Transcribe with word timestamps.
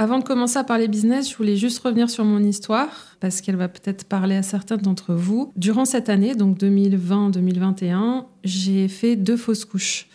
Avant 0.00 0.18
de 0.18 0.24
commencer 0.24 0.56
à 0.56 0.64
parler 0.64 0.88
business, 0.88 1.30
je 1.30 1.36
voulais 1.36 1.56
juste 1.56 1.78
revenir 1.80 2.08
sur 2.08 2.24
mon 2.24 2.42
histoire 2.42 2.88
parce 3.20 3.42
qu'elle 3.42 3.56
va 3.56 3.68
peut-être 3.68 4.04
parler 4.04 4.34
à 4.34 4.42
certains 4.42 4.78
d'entre 4.78 5.12
vous. 5.12 5.52
Durant 5.56 5.84
cette 5.84 6.08
année, 6.08 6.34
donc 6.34 6.58
2020-2021, 6.58 8.24
j'ai 8.42 8.88
fait 8.88 9.14
deux 9.14 9.36
fausses 9.36 9.66
couches. 9.66 10.08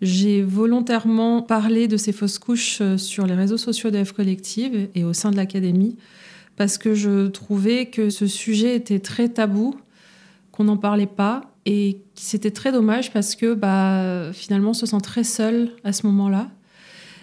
J'ai 0.00 0.42
volontairement 0.42 1.42
parlé 1.42 1.88
de 1.88 1.96
ces 1.96 2.12
fausses 2.12 2.38
couches 2.38 2.78
euh, 2.82 2.96
sur 2.96 3.26
les 3.26 3.34
réseaux 3.34 3.56
sociaux 3.56 3.90
de 3.90 4.04
F 4.04 4.12
Collective 4.12 4.88
et 4.94 5.02
au 5.02 5.12
sein 5.12 5.32
de 5.32 5.36
l'académie 5.36 5.96
parce 6.54 6.78
que 6.78 6.94
je 6.94 7.26
trouvais 7.26 7.86
que 7.86 8.10
ce 8.10 8.28
sujet 8.28 8.76
était 8.76 9.00
très 9.00 9.28
tabou, 9.28 9.74
qu'on 10.52 10.62
n'en 10.62 10.76
parlait 10.76 11.06
pas 11.06 11.40
et 11.66 11.98
c'était 12.14 12.52
très 12.52 12.70
dommage 12.70 13.12
parce 13.12 13.34
que 13.34 13.54
bah, 13.54 14.32
finalement 14.32 14.70
on 14.70 14.74
se 14.74 14.86
sent 14.86 15.00
très 15.02 15.24
seul 15.24 15.72
à 15.82 15.92
ce 15.92 16.06
moment-là. 16.06 16.48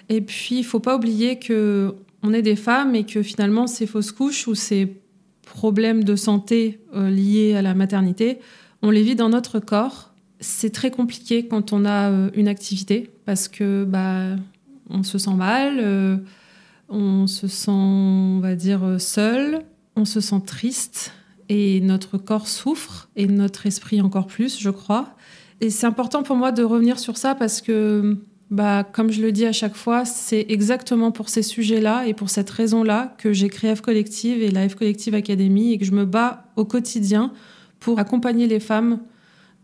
Et 0.10 0.22
puis, 0.22 0.58
il 0.58 0.64
faut 0.64 0.80
pas 0.80 0.96
oublier 0.96 1.38
que 1.38 1.96
on 2.24 2.34
est 2.34 2.42
des 2.42 2.56
femmes 2.56 2.96
et 2.96 3.06
que 3.06 3.24
finalement 3.24 3.68
ces 3.68 3.88
fausses 3.88 4.12
couches 4.12 4.48
ou 4.48 4.56
ces 4.56 5.02
problèmes 5.44 6.04
de 6.04 6.16
santé 6.16 6.80
euh, 6.94 7.10
liés 7.10 7.56
à 7.56 7.62
la 7.62 7.74
maternité, 7.74 8.40
on 8.82 8.92
les 8.92 9.04
vit 9.04 9.16
dans 9.16 9.30
notre 9.30 9.60
corps. 9.60 10.14
C'est 10.40 10.72
très 10.72 10.92
compliqué 10.92 11.48
quand 11.48 11.74
on 11.74 11.86
a 11.86 12.10
euh, 12.10 12.30
une 12.34 12.48
activité 12.48 13.10
parce 13.26 13.48
que 13.48 13.84
bah 13.84 14.36
on 14.90 15.04
se 15.04 15.18
sent 15.18 15.34
mal, 15.34 15.78
euh, 15.80 16.18
on 16.88 17.28
se 17.28 17.48
sent 17.48 17.72
on 17.72 18.40
va 18.42 18.56
dire 18.56 19.00
seul, 19.00 19.64
on 19.96 20.06
se 20.06 20.22
sent 20.22 20.42
triste 20.46 21.14
et 21.50 21.82
notre 21.82 22.18
corps 22.18 22.48
souffre 22.48 23.10
et 23.16 23.28
notre 23.28 23.66
esprit 23.66 24.02
encore 24.02 24.28
plus, 24.28 24.60
je 24.60 24.70
crois. 24.70 25.16
Et 25.62 25.70
c'est 25.70 25.88
important 25.88 26.24
pour 26.24 26.36
moi 26.36 26.52
de 26.52 26.64
revenir 26.64 27.00
sur 27.00 27.18
ça 27.18 27.36
parce 27.36 27.62
que 27.62 28.18
bah, 28.52 28.84
comme 28.84 29.12
je 29.12 29.22
le 29.22 29.32
dis 29.32 29.46
à 29.46 29.52
chaque 29.52 29.76
fois, 29.76 30.06
c'est 30.06 30.46
exactement 30.50 31.12
pour 31.12 31.30
ces 31.30 31.44
sujets-là 31.44 32.08
et 32.08 32.14
pour 32.14 32.30
cette 32.30 32.50
raison-là 32.50 33.16
que 33.18 33.32
j'ai 33.32 33.48
créé 33.48 33.76
F 33.76 33.82
Collective 33.82 34.42
et 34.42 34.50
la 34.50 34.68
F 34.68 34.76
Collective 34.76 35.14
Academy 35.14 35.74
et 35.74 35.78
que 35.78 35.86
je 35.86 35.92
me 35.92 36.06
bats 36.06 36.46
au 36.56 36.66
quotidien 36.66 37.32
pour 37.80 38.00
accompagner 38.00 38.48
les 38.48 38.60
femmes 38.60 39.00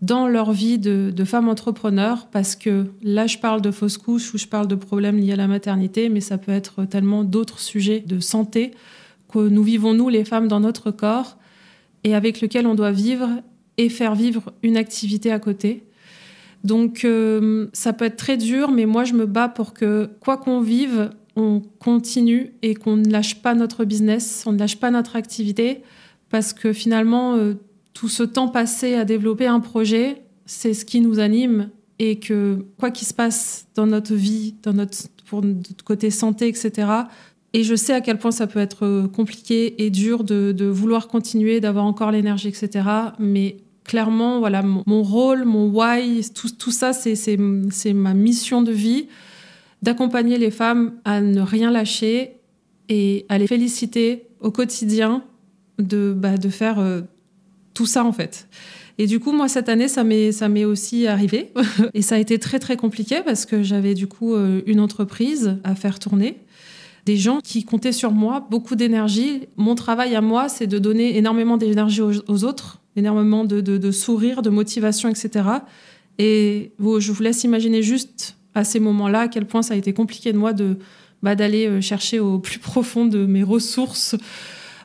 dans 0.01 0.27
leur 0.27 0.51
vie 0.51 0.77
de, 0.77 1.11
de 1.15 1.23
femmes 1.23 1.49
entrepreneurs 1.49 2.27
parce 2.27 2.55
que 2.55 2.85
là, 3.01 3.25
je 3.25 3.39
parle 3.39 3.61
de 3.61 3.71
fausses 3.71 3.97
couches 3.97 4.33
ou 4.35 4.37
je 4.37 4.45
parle 4.45 4.67
de 4.67 4.75
problèmes 4.75 5.17
liés 5.17 5.33
à 5.33 5.37
la 5.37 5.47
maternité, 5.47 6.09
mais 6.09 6.21
ça 6.21 6.37
peut 6.37 6.51
être 6.51 6.85
tellement 6.85 7.23
d'autres 7.23 7.59
sujets 7.59 8.01
de 8.01 8.19
santé 8.19 8.71
que 9.31 9.39
nous 9.39 9.63
vivons, 9.63 9.93
nous, 9.93 10.09
les 10.09 10.25
femmes, 10.25 10.47
dans 10.47 10.59
notre 10.59 10.91
corps 10.91 11.37
et 12.03 12.13
avec 12.13 12.39
lequel 12.39 12.67
on 12.67 12.75
doit 12.75 12.91
vivre 12.91 13.29
et 13.77 13.89
faire 13.89 14.13
vivre 14.15 14.53
une 14.61 14.77
activité 14.77 15.31
à 15.31 15.39
côté. 15.39 15.83
Donc 16.65 17.05
euh, 17.05 17.67
ça 17.73 17.93
peut 17.93 18.05
être 18.05 18.15
très 18.15 18.37
dur, 18.37 18.71
mais 18.71 18.87
moi 18.87 19.03
je 19.03 19.13
me 19.13 19.27
bats 19.27 19.47
pour 19.47 19.75
que 19.75 20.09
quoi 20.19 20.37
qu'on 20.37 20.61
vive, 20.61 21.11
on 21.35 21.61
continue 21.77 22.53
et 22.63 22.73
qu'on 22.73 22.95
ne 22.95 23.07
lâche 23.07 23.43
pas 23.43 23.53
notre 23.53 23.85
business, 23.85 24.43
on 24.47 24.51
ne 24.51 24.57
lâche 24.57 24.77
pas 24.77 24.89
notre 24.89 25.15
activité, 25.15 25.83
parce 26.31 26.53
que 26.53 26.73
finalement, 26.73 27.35
euh, 27.35 27.53
tout 27.93 28.07
ce 28.07 28.23
temps 28.23 28.47
passé 28.47 28.95
à 28.95 29.05
développer 29.05 29.45
un 29.45 29.59
projet, 29.59 30.23
c'est 30.47 30.73
ce 30.73 30.85
qui 30.85 31.01
nous 31.01 31.19
anime 31.19 31.69
et 31.99 32.17
que 32.17 32.65
quoi 32.79 32.89
qu'il 32.89 33.07
se 33.07 33.13
passe 33.13 33.67
dans 33.75 33.85
notre 33.85 34.15
vie, 34.15 34.55
dans 34.63 34.73
notre, 34.73 34.97
pour 35.27 35.43
notre 35.43 35.83
côté 35.83 36.09
santé, 36.09 36.47
etc., 36.47 36.87
et 37.53 37.63
je 37.63 37.75
sais 37.75 37.93
à 37.93 38.01
quel 38.01 38.17
point 38.17 38.31
ça 38.31 38.47
peut 38.47 38.59
être 38.59 39.07
compliqué 39.13 39.85
et 39.85 39.89
dur 39.89 40.25
de, 40.25 40.51
de 40.51 40.65
vouloir 40.65 41.07
continuer, 41.07 41.61
d'avoir 41.61 41.85
encore 41.85 42.11
l'énergie, 42.11 42.49
etc. 42.49 42.83
Mais 43.17 43.55
clairement, 43.85 44.39
voilà, 44.39 44.61
mon, 44.63 45.03
rôle, 45.03 45.45
mon 45.45 45.69
why, 45.69 46.21
tout, 46.33 46.71
ça, 46.71 46.91
c'est 46.91 47.37
ma 47.37 48.13
mission 48.13 48.61
de 48.61 48.71
vie, 48.71 49.07
d'accompagner 49.81 50.37
les 50.37 50.51
femmes 50.51 50.93
à 51.05 51.21
ne 51.21 51.41
rien 51.41 51.71
lâcher 51.71 52.33
et 52.89 53.25
à 53.29 53.37
les 53.37 53.47
féliciter 53.47 54.27
au 54.39 54.51
quotidien 54.51 55.23
de, 55.79 56.13
bah, 56.15 56.37
de 56.37 56.49
faire 56.49 56.79
euh, 56.79 57.01
tout 57.73 57.85
ça 57.85 58.03
en 58.03 58.11
fait. 58.11 58.47
Et 58.97 59.07
du 59.07 59.19
coup, 59.19 59.33
moi, 59.33 59.49
cette 59.49 59.67
année, 59.67 59.87
ça 59.87 60.03
m'est 60.03 60.65
aussi 60.65 61.05
arrivé. 61.07 61.51
et 61.93 62.01
ça 62.01 62.15
a 62.15 62.17
été 62.17 62.39
très, 62.39 62.59
très 62.59 62.77
compliqué 62.77 63.17
parce 63.25 63.45
que 63.45 63.61
j'avais 63.61 63.93
du 63.93 64.07
coup 64.07 64.33
euh, 64.33 64.61
une 64.65 64.79
entreprise 64.79 65.57
à 65.63 65.75
faire 65.75 65.99
tourner. 65.99 66.37
Des 67.05 67.17
gens 67.17 67.39
qui 67.43 67.63
comptaient 67.63 67.91
sur 67.91 68.11
moi, 68.11 68.47
beaucoup 68.49 68.75
d'énergie. 68.75 69.47
Mon 69.57 69.75
travail 69.75 70.15
à 70.15 70.21
moi, 70.21 70.49
c'est 70.49 70.65
de 70.65 70.79
donner 70.79 71.17
énormément 71.17 71.57
d'énergie 71.57 72.01
aux, 72.01 72.43
autres 72.43 72.79
énormément 72.95 73.45
de, 73.45 73.91
sourires, 73.91 74.41
de 74.41 74.49
motivation, 74.49 75.09
etc. 75.09 75.49
Et 76.17 76.71
je 76.79 77.11
vous 77.11 77.23
laisse 77.23 77.43
imaginer 77.43 77.83
juste 77.83 78.37
à 78.53 78.63
ces 78.63 78.79
moments-là 78.79 79.21
à 79.21 79.27
quel 79.27 79.45
point 79.45 79.61
ça 79.61 79.73
a 79.73 79.77
été 79.77 79.93
compliqué 79.93 80.31
de 80.31 80.37
moi 80.37 80.53
de 80.53 80.77
bah, 81.21 81.35
d'aller 81.35 81.67
euh, 81.67 81.81
chercher 81.81 82.19
au 82.19 82.39
plus 82.39 82.59
profond 82.71 83.05
de 83.05 83.25
mes 83.25 83.43
ressources 83.43 84.15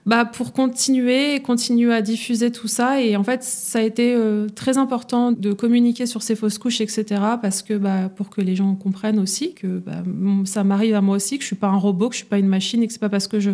bah, 0.07 0.25
pour 0.25 0.53
continuer, 0.53 1.41
continuer 1.41 1.93
à 1.93 2.01
diffuser 2.01 2.51
tout 2.51 2.69
ça. 2.69 3.03
Et 3.03 3.17
en 3.17 3.25
fait, 3.25 3.43
ça 3.43 3.81
a 3.81 3.83
été 3.83 4.15
euh, 4.15 4.49
très 4.49 4.79
important 4.79 5.31
de 5.31 5.53
communiquer 5.53 6.07
sur 6.07 6.23
ces 6.23 6.35
fausses 6.35 6.59
couches, 6.59 6.81
etc. 6.81 7.05
Parce 7.41 7.63
que 7.63 7.75
bah, 7.75 8.09
pour 8.09 8.31
que 8.31 8.41
les 8.41 8.57
gens 8.57 8.75
comprennent 8.75 9.19
aussi 9.19 9.55
que 9.55 9.79
bah, 9.79 10.03
ça 10.45 10.65
m'arrive 10.65 10.95
à 10.95 11.01
moi 11.01 11.17
aussi, 11.17 11.37
que 11.37 11.43
je 11.43 11.49
suis 11.49 11.57
pas 11.57 11.69
un 11.69 11.77
robot, 11.77 12.09
que 12.09 12.15
je 12.15 12.21
suis 12.21 12.29
pas 12.29 12.39
une 12.39 12.49
machine, 12.49 12.83
et 12.83 12.87
que 12.87 12.93
c'est 12.93 12.99
pas 12.99 13.11
parce 13.11 13.29
que 13.29 13.41
je, 13.41 13.51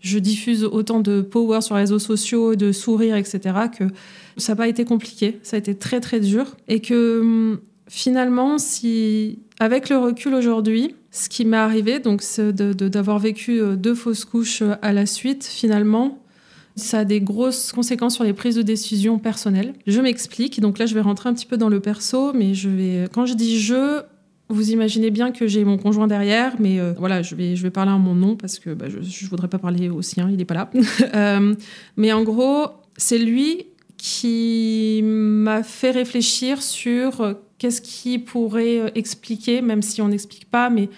je 0.00 0.18
diffuse 0.18 0.64
autant 0.64 1.00
de 1.00 1.20
power 1.20 1.60
sur 1.60 1.74
les 1.74 1.82
réseaux 1.82 1.98
sociaux, 1.98 2.56
de 2.56 2.72
sourire, 2.72 3.16
etc. 3.16 3.40
que 3.76 3.84
ça 4.38 4.52
n'a 4.52 4.56
pas 4.56 4.68
été 4.68 4.84
compliqué. 4.84 5.38
Ça 5.42 5.56
a 5.56 5.58
été 5.58 5.74
très 5.74 6.00
très 6.00 6.20
dur. 6.20 6.56
Et 6.68 6.80
que 6.80 7.20
hum, 7.20 7.60
finalement, 7.88 8.56
si 8.56 9.40
avec 9.60 9.90
le 9.90 9.98
recul 9.98 10.34
aujourd'hui, 10.34 10.96
ce 11.10 11.28
qui 11.28 11.44
m'est 11.44 11.56
arrivé, 11.56 12.00
donc 12.00 12.22
d'avoir 12.48 13.18
vécu 13.18 13.60
euh, 13.60 13.76
deux 13.76 13.94
fausses 13.94 14.24
couches 14.24 14.62
euh, 14.62 14.74
à 14.80 14.92
la 14.92 15.04
suite, 15.04 15.44
finalement, 15.44 16.18
ça 16.76 17.00
a 17.00 17.04
des 17.04 17.20
grosses 17.20 17.70
conséquences 17.72 18.14
sur 18.14 18.24
les 18.24 18.32
prises 18.32 18.56
de 18.56 18.62
décision 18.62 19.18
personnelles. 19.18 19.74
Je 19.86 20.00
m'explique. 20.00 20.60
Donc 20.60 20.78
là, 20.78 20.86
je 20.86 20.94
vais 20.94 21.02
rentrer 21.02 21.28
un 21.28 21.34
petit 21.34 21.44
peu 21.44 21.58
dans 21.58 21.68
le 21.68 21.78
perso, 21.80 22.32
mais 22.32 22.54
je 22.54 22.70
vais. 22.70 23.04
Quand 23.12 23.26
je 23.26 23.34
dis 23.34 23.60
je, 23.60 24.00
vous 24.48 24.70
imaginez 24.70 25.10
bien 25.10 25.30
que 25.30 25.46
j'ai 25.46 25.62
mon 25.64 25.76
conjoint 25.76 26.06
derrière, 26.06 26.54
mais 26.58 26.80
euh, 26.80 26.94
voilà, 26.98 27.20
je 27.20 27.34
vais, 27.34 27.54
je 27.54 27.62
vais 27.62 27.70
parler 27.70 27.92
à 27.92 27.98
mon 27.98 28.14
nom 28.14 28.36
parce 28.36 28.58
que 28.58 28.70
bah, 28.70 28.86
je 28.88 28.98
ne 28.98 29.28
voudrais 29.28 29.48
pas 29.48 29.58
parler 29.58 29.90
au 29.90 30.00
sien, 30.00 30.30
il 30.30 30.38
n'est 30.38 30.46
pas 30.46 30.54
là. 30.54 30.70
mais 31.98 32.12
en 32.12 32.22
gros, 32.22 32.68
c'est 32.96 33.18
lui 33.18 33.66
qui 33.98 35.02
m'a 35.40 35.62
fait 35.62 35.90
réfléchir 35.90 36.62
sur 36.62 37.36
qu'est-ce 37.58 37.80
qui 37.80 38.18
pourrait 38.18 38.92
expliquer, 38.94 39.62
même 39.62 39.82
si 39.82 40.00
on 40.00 40.08
n'explique 40.08 40.50
pas, 40.50 40.70
mais 40.70 40.88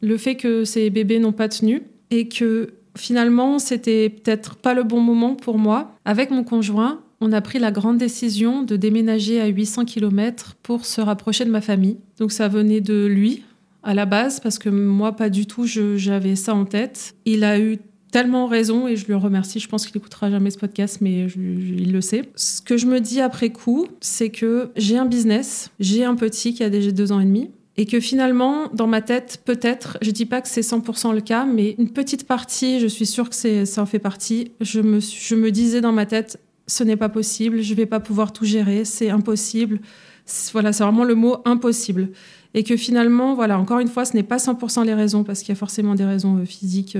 le 0.00 0.16
fait 0.16 0.36
que 0.36 0.64
ces 0.64 0.90
bébés 0.90 1.18
n'ont 1.18 1.32
pas 1.32 1.48
tenu 1.48 1.82
et 2.10 2.28
que 2.28 2.74
finalement 2.96 3.58
c'était 3.58 4.08
peut-être 4.08 4.56
pas 4.56 4.74
le 4.74 4.82
bon 4.82 5.00
moment 5.00 5.34
pour 5.34 5.58
moi. 5.58 5.96
Avec 6.04 6.30
mon 6.30 6.44
conjoint, 6.44 7.00
on 7.20 7.32
a 7.32 7.40
pris 7.40 7.58
la 7.58 7.70
grande 7.70 7.98
décision 7.98 8.62
de 8.62 8.76
déménager 8.76 9.40
à 9.40 9.46
800 9.46 9.86
km 9.86 10.56
pour 10.62 10.84
se 10.84 11.00
rapprocher 11.00 11.44
de 11.44 11.50
ma 11.50 11.60
famille. 11.60 11.98
Donc 12.18 12.32
ça 12.32 12.48
venait 12.48 12.80
de 12.80 13.06
lui 13.06 13.42
à 13.82 13.94
la 13.94 14.06
base 14.06 14.40
parce 14.40 14.58
que 14.58 14.68
moi 14.68 15.12
pas 15.12 15.30
du 15.30 15.46
tout 15.46 15.66
j'avais 15.66 16.36
ça 16.36 16.54
en 16.54 16.64
tête. 16.64 17.14
Il 17.24 17.44
a 17.44 17.58
eu 17.58 17.78
tellement 18.14 18.46
raison 18.46 18.86
et 18.86 18.94
je 18.94 19.06
lui 19.06 19.14
remercie. 19.14 19.58
Je 19.58 19.66
pense 19.66 19.88
qu'il 19.88 19.96
écoutera 19.96 20.30
jamais 20.30 20.52
ce 20.52 20.58
podcast, 20.58 20.98
mais 21.00 21.26
il 21.26 21.90
le 21.90 22.00
sait. 22.00 22.22
Ce 22.36 22.62
que 22.62 22.76
je 22.76 22.86
me 22.86 23.00
dis 23.00 23.20
après 23.20 23.50
coup, 23.50 23.88
c'est 24.00 24.30
que 24.30 24.70
j'ai 24.76 24.96
un 24.96 25.04
business, 25.04 25.72
j'ai 25.80 26.04
un 26.04 26.14
petit 26.14 26.54
qui 26.54 26.62
a 26.62 26.70
déjà 26.70 26.92
deux 26.92 27.10
ans 27.10 27.18
et 27.18 27.24
demi 27.24 27.50
Et 27.76 27.86
que 27.86 27.98
finalement, 27.98 28.68
dans 28.72 28.86
ma 28.86 29.00
tête, 29.00 29.42
peut-être, 29.44 29.98
je 30.00 30.12
dis 30.12 30.26
pas 30.26 30.40
que 30.40 30.46
c'est 30.46 30.60
100% 30.60 31.12
le 31.12 31.22
cas, 31.22 31.44
mais 31.44 31.74
une 31.76 31.90
petite 31.90 32.24
partie, 32.24 32.78
je 32.78 32.86
suis 32.86 33.04
sûre 33.04 33.28
que 33.30 33.64
ça 33.64 33.82
en 33.82 33.86
fait 33.86 33.98
partie, 33.98 34.52
je 34.60 34.80
me, 34.80 35.00
je 35.00 35.34
me 35.34 35.50
disais 35.50 35.80
dans 35.80 35.90
ma 35.90 36.06
tête, 36.06 36.38
ce 36.68 36.84
n'est 36.84 36.96
pas 36.96 37.08
possible, 37.08 37.62
je 37.62 37.74
vais 37.74 37.86
pas 37.86 37.98
pouvoir 37.98 38.32
tout 38.32 38.44
gérer, 38.44 38.84
c'est 38.84 39.10
impossible. 39.10 39.80
Voilà, 40.52 40.72
c'est 40.72 40.84
vraiment 40.84 41.02
le 41.02 41.16
mot 41.16 41.38
impossible. 41.44 42.10
Et 42.54 42.62
que 42.62 42.76
finalement, 42.76 43.34
voilà, 43.34 43.58
encore 43.58 43.80
une 43.80 43.88
fois, 43.88 44.04
ce 44.04 44.14
n'est 44.14 44.22
pas 44.22 44.36
100% 44.36 44.84
les 44.86 44.94
raisons, 44.94 45.24
parce 45.24 45.40
qu'il 45.40 45.48
y 45.48 45.52
a 45.52 45.56
forcément 45.56 45.96
des 45.96 46.04
raisons 46.04 46.36
euh, 46.38 46.44
physiques. 46.44 46.96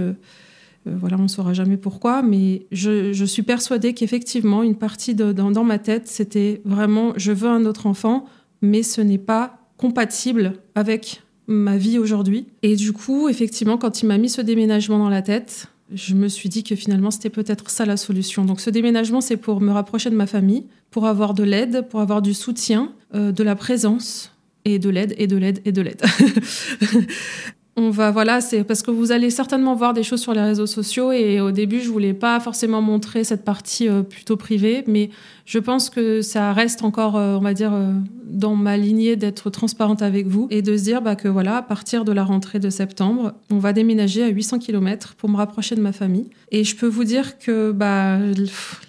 Euh, 0.86 0.94
voilà, 0.98 1.16
on 1.18 1.22
ne 1.22 1.28
saura 1.28 1.52
jamais 1.52 1.76
pourquoi, 1.76 2.22
mais 2.22 2.66
je, 2.72 3.24
suis 3.24 3.42
persuadée 3.42 3.94
qu'effectivement, 3.94 4.62
une 4.62 4.76
partie 4.76 5.14
dans, 5.14 5.64
ma 5.64 5.78
tête, 5.78 6.08
c'était 6.08 6.60
vraiment, 6.64 7.12
je 7.16 7.32
veux 7.32 7.48
un 7.48 7.64
autre 7.64 7.86
enfant, 7.86 8.26
mais 8.62 8.82
ce 8.82 9.00
n'est 9.00 9.18
pas 9.18 9.58
compatible 9.76 10.54
avec 10.74 11.22
ma 11.46 11.76
vie 11.76 11.98
aujourd'hui. 11.98 12.46
Et 12.62 12.76
du 12.76 12.92
coup, 12.92 13.28
effectivement, 13.28 13.76
quand 13.78 14.02
il 14.02 14.06
m'a 14.06 14.18
mis 14.18 14.28
ce 14.28 14.40
déménagement 14.40 14.98
dans 14.98 15.08
la 15.08 15.22
tête, 15.22 15.68
je 15.92 16.14
me 16.14 16.28
suis 16.28 16.48
dit 16.48 16.64
que 16.64 16.74
finalement, 16.74 17.10
c'était 17.10 17.30
peut-être 17.30 17.70
ça 17.70 17.84
la 17.84 17.96
solution. 17.96 18.44
Donc 18.44 18.60
ce 18.60 18.70
déménagement, 18.70 19.20
c'est 19.20 19.36
pour 19.36 19.60
me 19.60 19.70
rapprocher 19.70 20.10
de 20.10 20.16
ma 20.16 20.26
famille, 20.26 20.66
pour 20.90 21.06
avoir 21.06 21.34
de 21.34 21.42
l'aide, 21.42 21.86
pour 21.88 22.00
avoir 22.00 22.22
du 22.22 22.34
soutien, 22.34 22.92
euh, 23.14 23.32
de 23.32 23.42
la 23.42 23.54
présence, 23.54 24.34
et 24.64 24.78
de 24.78 24.88
l'aide, 24.88 25.14
et 25.18 25.26
de 25.26 25.36
l'aide, 25.36 25.60
et 25.64 25.72
de 25.72 25.82
l'aide. 25.82 26.02
on 27.76 27.90
va 27.90 28.10
voilà 28.12 28.40
c'est 28.40 28.62
parce 28.62 28.82
que 28.82 28.90
vous 28.90 29.10
allez 29.10 29.30
certainement 29.30 29.74
voir 29.74 29.94
des 29.94 30.04
choses 30.04 30.20
sur 30.20 30.32
les 30.32 30.40
réseaux 30.40 30.66
sociaux 30.66 31.10
et 31.10 31.40
au 31.40 31.50
début 31.50 31.80
je 31.80 31.90
voulais 31.90 32.14
pas 32.14 32.38
forcément 32.38 32.80
montrer 32.80 33.24
cette 33.24 33.44
partie 33.44 33.88
euh, 33.88 34.02
plutôt 34.02 34.36
privée 34.36 34.84
mais 34.86 35.10
je 35.44 35.58
pense 35.58 35.90
que 35.90 36.22
ça 36.22 36.52
reste 36.52 36.84
encore 36.84 37.16
euh, 37.16 37.34
on 37.34 37.40
va 37.40 37.52
dire 37.52 37.72
euh, 37.74 37.92
dans 38.26 38.54
ma 38.54 38.76
lignée 38.76 39.16
d'être 39.16 39.50
transparente 39.50 40.02
avec 40.02 40.28
vous 40.28 40.46
et 40.50 40.62
de 40.62 40.76
se 40.76 40.84
dire 40.84 41.02
bah, 41.02 41.16
que 41.16 41.26
voilà 41.26 41.56
à 41.56 41.62
partir 41.62 42.04
de 42.04 42.12
la 42.12 42.22
rentrée 42.22 42.60
de 42.60 42.70
septembre 42.70 43.32
on 43.50 43.58
va 43.58 43.72
déménager 43.72 44.22
à 44.22 44.28
800 44.28 44.60
km 44.60 45.14
pour 45.16 45.28
me 45.28 45.36
rapprocher 45.36 45.74
de 45.74 45.80
ma 45.80 45.92
famille. 45.92 46.30
Et 46.52 46.62
je 46.62 46.76
peux 46.76 46.86
vous 46.86 47.04
dire 47.04 47.38
que 47.38 47.72
bah 47.72 48.18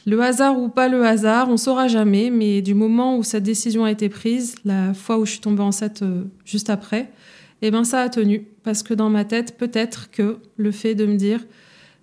le 0.05 0.21
hasard 0.21 0.59
ou 0.59 0.69
pas 0.69 0.87
le 0.87 1.03
hasard 1.05 1.49
on 1.49 1.57
saura 1.57 1.87
jamais 1.87 2.29
mais 2.29 2.61
du 2.61 2.75
moment 2.75 3.17
où 3.17 3.23
cette 3.23 3.43
décision 3.43 3.83
a 3.83 3.91
été 3.91 4.09
prise 4.09 4.55
la 4.63 4.93
fois 4.93 5.17
où 5.17 5.25
je 5.25 5.31
suis 5.31 5.41
tombée 5.41 5.63
enceinte 5.63 6.03
juste 6.45 6.69
après 6.69 7.09
eh 7.62 7.72
ben 7.72 7.84
ça 7.84 8.02
a 8.02 8.10
tenu 8.10 8.48
parce 8.63 8.84
que 8.84 8.94
dans 8.94 9.10
ma 9.10 9.25
tête, 9.25 9.57
peut-être 9.57 10.12
que 10.12 10.38
le 10.57 10.72
fait 10.72 10.96
de 10.96 11.06
me 11.06 11.16
dire 11.16 11.46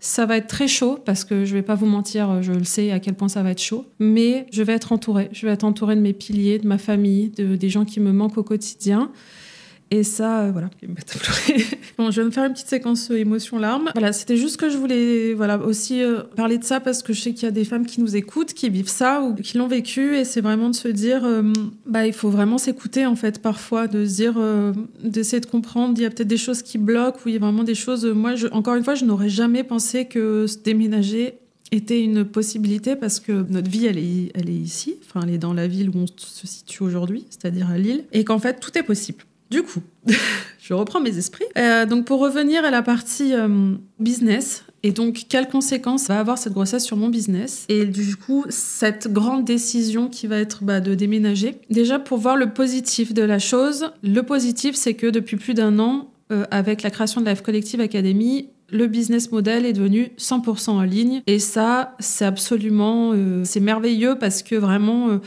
ça 0.02 0.26
va 0.26 0.36
être 0.36 0.48
très 0.48 0.66
chaud 0.66 0.98
parce 1.04 1.24
que 1.24 1.44
je 1.44 1.54
vais 1.54 1.62
pas 1.62 1.76
vous 1.76 1.86
mentir, 1.86 2.42
je 2.42 2.52
le 2.52 2.64
sais 2.64 2.90
à 2.90 2.98
quel 2.98 3.14
point 3.14 3.28
ça 3.28 3.44
va 3.44 3.52
être 3.52 3.62
chaud, 3.62 3.86
mais 4.00 4.46
je 4.50 4.64
vais 4.64 4.72
être 4.72 4.90
entourée. 4.90 5.28
Je 5.32 5.46
vais 5.46 5.52
être 5.52 5.62
entourée 5.62 5.94
de 5.94 6.00
mes 6.00 6.12
piliers, 6.12 6.58
de 6.58 6.66
ma 6.66 6.76
famille, 6.76 7.30
de, 7.30 7.54
des 7.54 7.68
gens 7.68 7.84
qui 7.84 8.00
me 8.00 8.10
manquent 8.10 8.36
au 8.36 8.42
quotidien. 8.42 9.12
Et 9.92 10.04
ça, 10.04 10.44
euh, 10.44 10.52
voilà, 10.52 10.70
bon, 11.98 12.10
je 12.10 12.22
vais 12.22 12.24
me 12.24 12.30
faire 12.30 12.44
une 12.46 12.54
petite 12.54 12.68
séquence 12.68 13.10
euh, 13.10 13.18
émotion-larmes. 13.18 13.90
Voilà, 13.92 14.14
c'était 14.14 14.38
juste 14.38 14.56
que 14.56 14.70
je 14.70 14.78
voulais 14.78 15.34
voilà, 15.34 15.58
aussi 15.58 16.02
euh, 16.02 16.22
parler 16.34 16.56
de 16.56 16.64
ça 16.64 16.80
parce 16.80 17.02
que 17.02 17.12
je 17.12 17.20
sais 17.20 17.34
qu'il 17.34 17.42
y 17.42 17.46
a 17.46 17.50
des 17.50 17.66
femmes 17.66 17.84
qui 17.84 18.00
nous 18.00 18.16
écoutent, 18.16 18.54
qui 18.54 18.70
vivent 18.70 18.88
ça 18.88 19.20
ou 19.20 19.34
qui 19.34 19.58
l'ont 19.58 19.68
vécu. 19.68 20.16
Et 20.16 20.24
c'est 20.24 20.40
vraiment 20.40 20.70
de 20.70 20.74
se 20.74 20.88
dire, 20.88 21.28
bah, 21.84 22.06
il 22.06 22.14
faut 22.14 22.30
vraiment 22.30 22.56
s'écouter 22.56 23.04
en 23.04 23.16
fait 23.16 23.42
parfois, 23.42 23.86
de 23.86 24.06
se 24.06 24.14
dire, 24.14 24.40
d'essayer 25.04 25.40
de 25.40 25.46
comprendre. 25.46 25.92
Il 25.98 26.02
y 26.02 26.06
a 26.06 26.10
peut-être 26.10 26.26
des 26.26 26.38
choses 26.38 26.62
qui 26.62 26.78
bloquent 26.78 27.18
ou 27.26 27.28
il 27.28 27.34
y 27.34 27.36
a 27.36 27.40
vraiment 27.40 27.64
des 27.64 27.74
choses. 27.74 28.06
moi, 28.06 28.34
je, 28.34 28.46
encore 28.46 28.76
une 28.76 28.84
fois, 28.84 28.94
je 28.94 29.04
n'aurais 29.04 29.28
jamais 29.28 29.62
pensé 29.62 30.06
que 30.06 30.46
se 30.46 30.56
déménager 30.56 31.34
était 31.70 32.02
une 32.02 32.24
possibilité 32.24 32.96
parce 32.96 33.20
que 33.20 33.44
notre 33.50 33.68
vie, 33.68 33.84
elle 33.84 33.98
est, 33.98 34.30
elle 34.34 34.48
est 34.48 34.54
ici, 34.54 34.96
enfin, 35.04 35.26
elle 35.26 35.34
est 35.34 35.38
dans 35.38 35.52
la 35.52 35.68
ville 35.68 35.90
où 35.90 35.98
on 35.98 36.06
se 36.06 36.46
situe 36.46 36.82
aujourd'hui, 36.82 37.26
c'est-à-dire 37.28 37.68
à 37.70 37.76
Lille, 37.76 38.04
et 38.12 38.24
qu'en 38.24 38.38
fait, 38.38 38.58
tout 38.58 38.76
est 38.78 38.82
possible. 38.82 39.24
Du 39.52 39.62
coup, 39.62 39.80
je 40.62 40.72
reprends 40.72 40.98
mes 40.98 41.18
esprits. 41.18 41.44
Euh, 41.58 41.84
donc 41.84 42.06
pour 42.06 42.20
revenir 42.20 42.64
à 42.64 42.70
la 42.70 42.80
partie 42.80 43.34
euh, 43.34 43.74
business, 44.00 44.64
et 44.82 44.92
donc 44.92 45.26
quelles 45.28 45.48
conséquences 45.48 46.08
va 46.08 46.18
avoir 46.18 46.38
cette 46.38 46.54
grossesse 46.54 46.84
sur 46.84 46.96
mon 46.96 47.10
business? 47.10 47.66
Et 47.68 47.84
du 47.84 48.16
coup, 48.16 48.46
cette 48.48 49.12
grande 49.12 49.44
décision 49.44 50.08
qui 50.08 50.26
va 50.26 50.38
être 50.38 50.64
bah, 50.64 50.80
de 50.80 50.94
déménager. 50.94 51.56
Déjà 51.68 51.98
pour 51.98 52.16
voir 52.16 52.36
le 52.36 52.54
positif 52.54 53.12
de 53.12 53.22
la 53.22 53.38
chose, 53.38 53.90
le 54.02 54.22
positif 54.22 54.74
c'est 54.74 54.94
que 54.94 55.06
depuis 55.06 55.36
plus 55.36 55.52
d'un 55.52 55.78
an, 55.78 56.10
euh, 56.32 56.44
avec 56.50 56.82
la 56.82 56.88
création 56.88 57.20
de 57.20 57.26
la 57.26 57.34
F 57.34 57.42
Collective 57.42 57.82
Academy, 57.82 58.48
le 58.70 58.86
business 58.86 59.30
model 59.32 59.66
est 59.66 59.74
devenu 59.74 60.12
100% 60.16 60.70
en 60.70 60.80
ligne. 60.80 61.20
Et 61.26 61.38
ça, 61.38 61.94
c'est 61.98 62.24
absolument, 62.24 63.12
c'est 63.44 63.60
merveilleux 63.60 64.16
parce 64.18 64.42
que 64.42 64.54
vraiment 64.54 65.20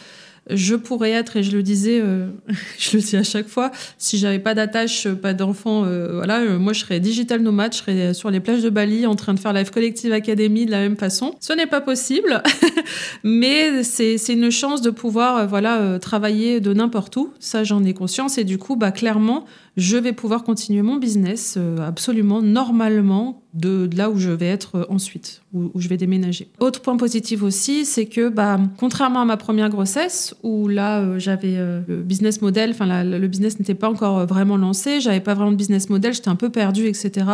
je 0.50 0.76
pourrais 0.76 1.12
être, 1.12 1.38
et 1.38 1.44
je 1.44 1.56
le 1.56 1.64
disais, 1.64 2.00
euh, 2.02 2.28
je 2.80 2.98
le 2.98 3.04
dis 3.04 3.18
à 3.18 3.24
chaque 3.24 3.48
fois, 3.48 3.72
si 3.98 4.18
j'avais 4.18 4.40
pas 4.40 4.54
d'attache, 4.54 5.08
pas 5.08 5.34
d'enfant, 5.34 5.86
euh, 5.86 6.14
voilà, 6.14 6.42
euh, 6.42 6.60
moi 6.60 6.74
je 6.74 6.82
serais 6.82 7.00
digital 7.00 7.42
nomade, 7.42 7.74
je 7.74 7.80
serais 7.80 8.14
sur 8.14 8.30
les 8.30 8.40
plages 8.40 8.62
de 8.62 8.70
Bali 8.70 9.06
en 9.06 9.16
train 9.16 9.34
de 9.34 9.40
faire 9.40 9.54
Life 9.54 9.72
Collective 9.72 10.12
Academy 10.12 10.66
de 10.66 10.72
la 10.72 10.80
même 10.80 10.98
façon. 10.98 11.36
Ce 11.40 11.54
n'est 11.54 11.66
pas 11.66 11.82
possible, 11.82 12.44
mais 13.24 13.84
c'est 13.84 14.18
une 14.30 14.52
chance 14.52 14.82
de 14.82 14.92
pouvoir, 14.92 15.48
voilà, 15.48 16.00
travailler 16.00 16.60
de 16.60 16.74
n'importe 16.74 17.16
où. 17.18 17.34
Ça, 17.40 17.64
j'en 17.64 17.84
ai 17.84 17.94
conscience, 17.94 18.38
et 18.38 18.44
du 18.44 18.58
coup, 18.58 18.76
bah 18.76 18.92
clairement, 18.92 19.46
je 19.78 19.98
vais 19.98 20.14
pouvoir 20.14 20.44
continuer 20.44 20.82
mon 20.82 20.96
business 20.96 21.56
euh, 21.58 21.78
absolument 21.86 22.42
normalement 22.42 23.42
de, 23.54 23.90
là 23.96 24.10
où 24.10 24.18
je 24.18 24.32
vais 24.32 24.48
être 24.48 24.76
euh, 24.76 24.86
ensuite, 24.90 25.42
où, 25.54 25.72
je 25.76 25.88
vais 25.90 25.98
déménager. 25.98 26.50
Autre 26.60 26.82
point 26.82 26.96
positif 26.96 27.44
aussi, 27.44 27.86
c'est 27.86 28.06
que 28.06 28.30
bah, 28.30 28.60
contrairement 28.78 29.22
à 29.22 29.26
ma 29.26 29.38
première 29.38 29.70
grossesse, 29.70 30.34
où 30.44 30.68
là 30.70 31.00
euh, 31.00 31.20
j'avais 31.20 31.56
le 31.56 32.02
business 32.02 32.42
model, 32.42 32.72
enfin 32.72 33.04
le 33.04 33.28
business 33.28 33.60
n'était 33.60 33.76
pas 33.76 33.90
encore 33.90 34.26
vraiment 34.26 34.58
lancé, 34.58 35.02
j'avais 35.02 35.20
pas 35.20 35.34
vraiment 35.34 35.52
de 35.52 35.58
business 35.58 35.90
model, 35.90 36.14
j'étais 36.14 36.30
un 36.30 36.36
peu 36.36 36.50
perdue, 36.50 36.88
etc. 36.88 37.26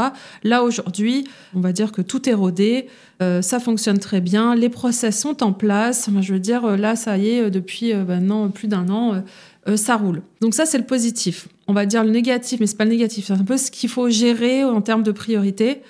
Là 0.44 0.64
aujourd'hui, 0.64 1.28
on 1.56 1.60
va 1.60 1.74
dire 1.74 1.92
que 1.92 2.02
tout 2.02 2.28
est 2.28 2.34
rodé, 2.34 2.88
ça 3.20 3.60
fonctionne 3.60 4.00
très 4.00 4.20
bien, 4.20 4.56
les 4.56 4.70
process 4.70 5.20
sont 5.20 5.44
en 5.44 5.54
place. 5.54 6.10
je 6.22 6.34
veux 6.34 6.40
dire, 6.40 6.78
là 6.78 6.96
ça 6.96 7.18
y 7.18 7.30
est, 7.30 7.52
depuis 7.52 7.94
maintenant 7.94 8.50
plus 8.50 8.68
d'un 8.68 8.90
an 8.90 9.24
euh, 9.68 9.78
ça 9.78 9.96
roule. 9.96 10.22
Donc 10.42 10.54
ça, 10.54 10.66
c'est 10.66 10.78
le 10.78 10.86
positif. 10.86 11.48
On 11.68 11.74
va 11.74 11.86
dire 11.86 12.04
le 12.04 12.12
négatif, 12.12 12.60
mais 12.60 12.68
c'est 12.68 12.78
pas 12.78 12.86
le 12.86 12.92
négatif. 12.92 13.28
C'est 13.28 13.34
un 13.34 13.44
peu 13.44 13.58
ce 13.58 13.72
qu'il 13.72 13.90
faut 13.90 14.10
gérer 14.10 14.64
en 14.64 14.82
termes 14.82 15.04
de 15.04 15.12
priorité. 15.12 15.82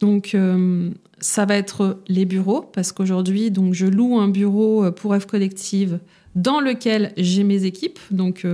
Donc 0.00 0.34
euh, 0.34 0.90
ça 1.18 1.44
va 1.44 1.56
être 1.56 2.02
les 2.08 2.24
bureaux, 2.24 2.60
parce 2.60 2.92
qu'aujourd'hui, 2.92 3.50
donc 3.50 3.74
je 3.74 3.86
loue 3.86 4.18
un 4.18 4.28
bureau 4.28 4.84
euh, 4.84 4.90
pour 4.90 5.16
F 5.16 5.26
Collective 5.26 5.98
dans 6.34 6.60
lequel 6.60 7.12
j'ai 7.16 7.44
mes 7.44 7.64
équipes. 7.64 7.98
Donc 8.10 8.46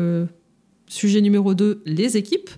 sujet 0.86 1.20
numéro 1.20 1.54
2, 1.54 1.82
les 1.84 2.16
équipes. 2.16 2.50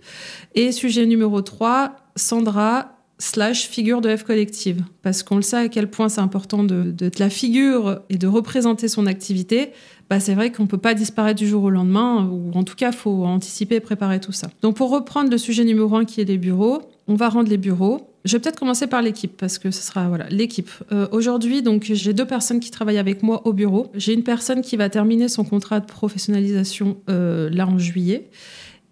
Et 0.54 0.70
sujet 0.70 1.06
numéro 1.06 1.40
3, 1.40 1.96
Sandra 2.14 2.94
slash 3.18 3.68
figure 3.68 4.00
de 4.00 4.14
F 4.14 4.24
collective. 4.24 4.82
Parce 5.02 5.22
qu'on 5.22 5.36
le 5.36 5.42
sait 5.42 5.56
à 5.56 5.68
quel 5.68 5.88
point 5.88 6.08
c'est 6.08 6.20
important 6.20 6.64
d'être 6.64 7.18
la 7.18 7.30
figure 7.30 8.00
et 8.10 8.18
de 8.18 8.26
représenter 8.26 8.88
son 8.88 9.06
activité 9.06 9.70
bah, 10.10 10.20
c'est 10.20 10.34
vrai 10.34 10.52
qu'on 10.52 10.64
ne 10.64 10.68
peut 10.68 10.78
pas 10.78 10.94
disparaître 10.94 11.38
du 11.38 11.48
jour 11.48 11.64
au 11.64 11.70
lendemain, 11.70 12.26
ou 12.26 12.50
en 12.54 12.64
tout 12.64 12.74
cas, 12.74 12.90
il 12.90 12.96
faut 12.96 13.24
anticiper 13.24 13.76
et 13.76 13.80
préparer 13.80 14.20
tout 14.20 14.32
ça. 14.32 14.48
Donc 14.62 14.76
pour 14.76 14.90
reprendre 14.90 15.30
le 15.30 15.38
sujet 15.38 15.64
numéro 15.64 15.96
un 15.96 16.04
qui 16.04 16.20
est 16.20 16.24
les 16.24 16.38
bureaux, 16.38 16.82
on 17.06 17.14
va 17.14 17.28
rendre 17.28 17.48
les 17.48 17.56
bureaux. 17.56 18.10
Je 18.24 18.32
vais 18.32 18.40
peut-être 18.40 18.58
commencer 18.58 18.86
par 18.86 19.02
l'équipe 19.02 19.36
parce 19.36 19.58
que 19.58 19.70
ce 19.70 19.82
sera 19.82 20.08
voilà 20.08 20.26
l'équipe. 20.30 20.70
Euh, 20.92 21.06
aujourd'hui, 21.12 21.62
donc 21.62 21.90
j'ai 21.92 22.14
deux 22.14 22.24
personnes 22.24 22.60
qui 22.60 22.70
travaillent 22.70 22.98
avec 22.98 23.22
moi 23.22 23.46
au 23.46 23.52
bureau. 23.52 23.90
J'ai 23.94 24.14
une 24.14 24.22
personne 24.22 24.62
qui 24.62 24.76
va 24.76 24.88
terminer 24.88 25.28
son 25.28 25.44
contrat 25.44 25.80
de 25.80 25.86
professionnalisation 25.86 26.96
euh, 27.10 27.50
là 27.50 27.66
en 27.66 27.78
juillet. 27.78 28.28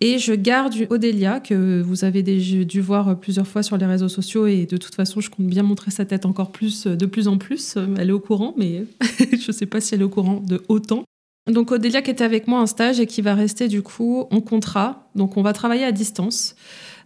Et 0.04 0.18
je 0.18 0.32
garde 0.32 0.74
Odélia, 0.90 1.38
que 1.38 1.80
vous 1.80 2.04
avez 2.04 2.24
déjà 2.24 2.64
dû 2.64 2.80
voir 2.80 3.20
plusieurs 3.20 3.46
fois 3.46 3.62
sur 3.62 3.76
les 3.76 3.86
réseaux 3.86 4.08
sociaux. 4.08 4.48
Et 4.48 4.66
de 4.66 4.76
toute 4.76 4.96
façon, 4.96 5.20
je 5.20 5.30
compte 5.30 5.46
bien 5.46 5.62
montrer 5.62 5.92
sa 5.92 6.04
tête 6.04 6.26
encore 6.26 6.50
plus, 6.50 6.88
de 6.88 7.06
plus 7.06 7.28
en 7.28 7.38
plus. 7.38 7.76
Elle 7.96 8.08
est 8.08 8.12
au 8.12 8.18
courant, 8.18 8.52
mais 8.56 8.84
je 9.20 9.46
ne 9.46 9.52
sais 9.52 9.64
pas 9.64 9.80
si 9.80 9.94
elle 9.94 10.00
est 10.00 10.04
au 10.04 10.08
courant 10.08 10.42
de 10.44 10.60
autant. 10.68 11.04
Donc 11.48 11.70
Odélia 11.70 12.02
qui 12.02 12.10
était 12.10 12.24
avec 12.24 12.48
moi 12.48 12.60
en 12.60 12.66
stage 12.66 12.98
et 12.98 13.06
qui 13.06 13.22
va 13.22 13.36
rester 13.36 13.68
du 13.68 13.82
coup 13.82 14.26
en 14.32 14.40
contrat. 14.40 15.08
Donc 15.14 15.36
on 15.36 15.42
va 15.42 15.52
travailler 15.52 15.84
à 15.84 15.92
distance. 15.92 16.56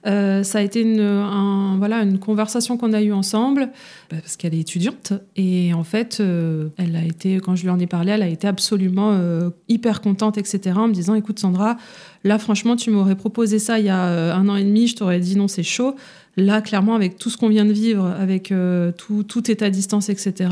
Euh, 0.06 0.42
ça 0.42 0.58
a 0.58 0.62
été 0.62 0.82
une, 0.82 1.76
voilà, 1.78 2.02
une 2.02 2.18
conversation 2.18 2.76
qu'on 2.76 2.92
a 2.92 3.02
eue 3.02 3.12
ensemble 3.12 3.70
bah, 4.10 4.18
parce 4.20 4.36
qu'elle 4.36 4.54
est 4.54 4.60
étudiante 4.60 5.12
et 5.36 5.72
en 5.74 5.84
fait, 5.84 6.18
euh, 6.20 6.68
elle 6.76 6.96
a 6.96 7.04
été, 7.04 7.36
quand 7.40 7.56
je 7.56 7.62
lui 7.62 7.70
en 7.70 7.78
ai 7.78 7.86
parlé, 7.86 8.12
elle 8.12 8.22
a 8.22 8.28
été 8.28 8.46
absolument 8.46 9.12
euh, 9.12 9.50
hyper 9.68 10.00
contente, 10.00 10.38
etc. 10.38 10.76
En 10.76 10.88
me 10.88 10.92
disant, 10.92 11.14
écoute 11.14 11.38
Sandra, 11.38 11.76
là 12.24 12.38
franchement, 12.38 12.76
tu 12.76 12.90
m'aurais 12.90 13.16
proposé 13.16 13.58
ça 13.58 13.78
il 13.78 13.86
y 13.86 13.90
a 13.90 14.34
un 14.34 14.48
an 14.48 14.56
et 14.56 14.64
demi, 14.64 14.86
je 14.86 14.96
t'aurais 14.96 15.20
dit 15.20 15.36
non, 15.36 15.48
c'est 15.48 15.62
chaud. 15.62 15.96
Là, 16.38 16.60
clairement, 16.60 16.94
avec 16.94 17.16
tout 17.16 17.30
ce 17.30 17.38
qu'on 17.38 17.48
vient 17.48 17.64
de 17.64 17.72
vivre, 17.72 18.04
avec 18.04 18.52
tout, 18.98 19.22
tout 19.22 19.50
est 19.50 19.62
à 19.62 19.70
distance, 19.70 20.10
etc 20.10 20.48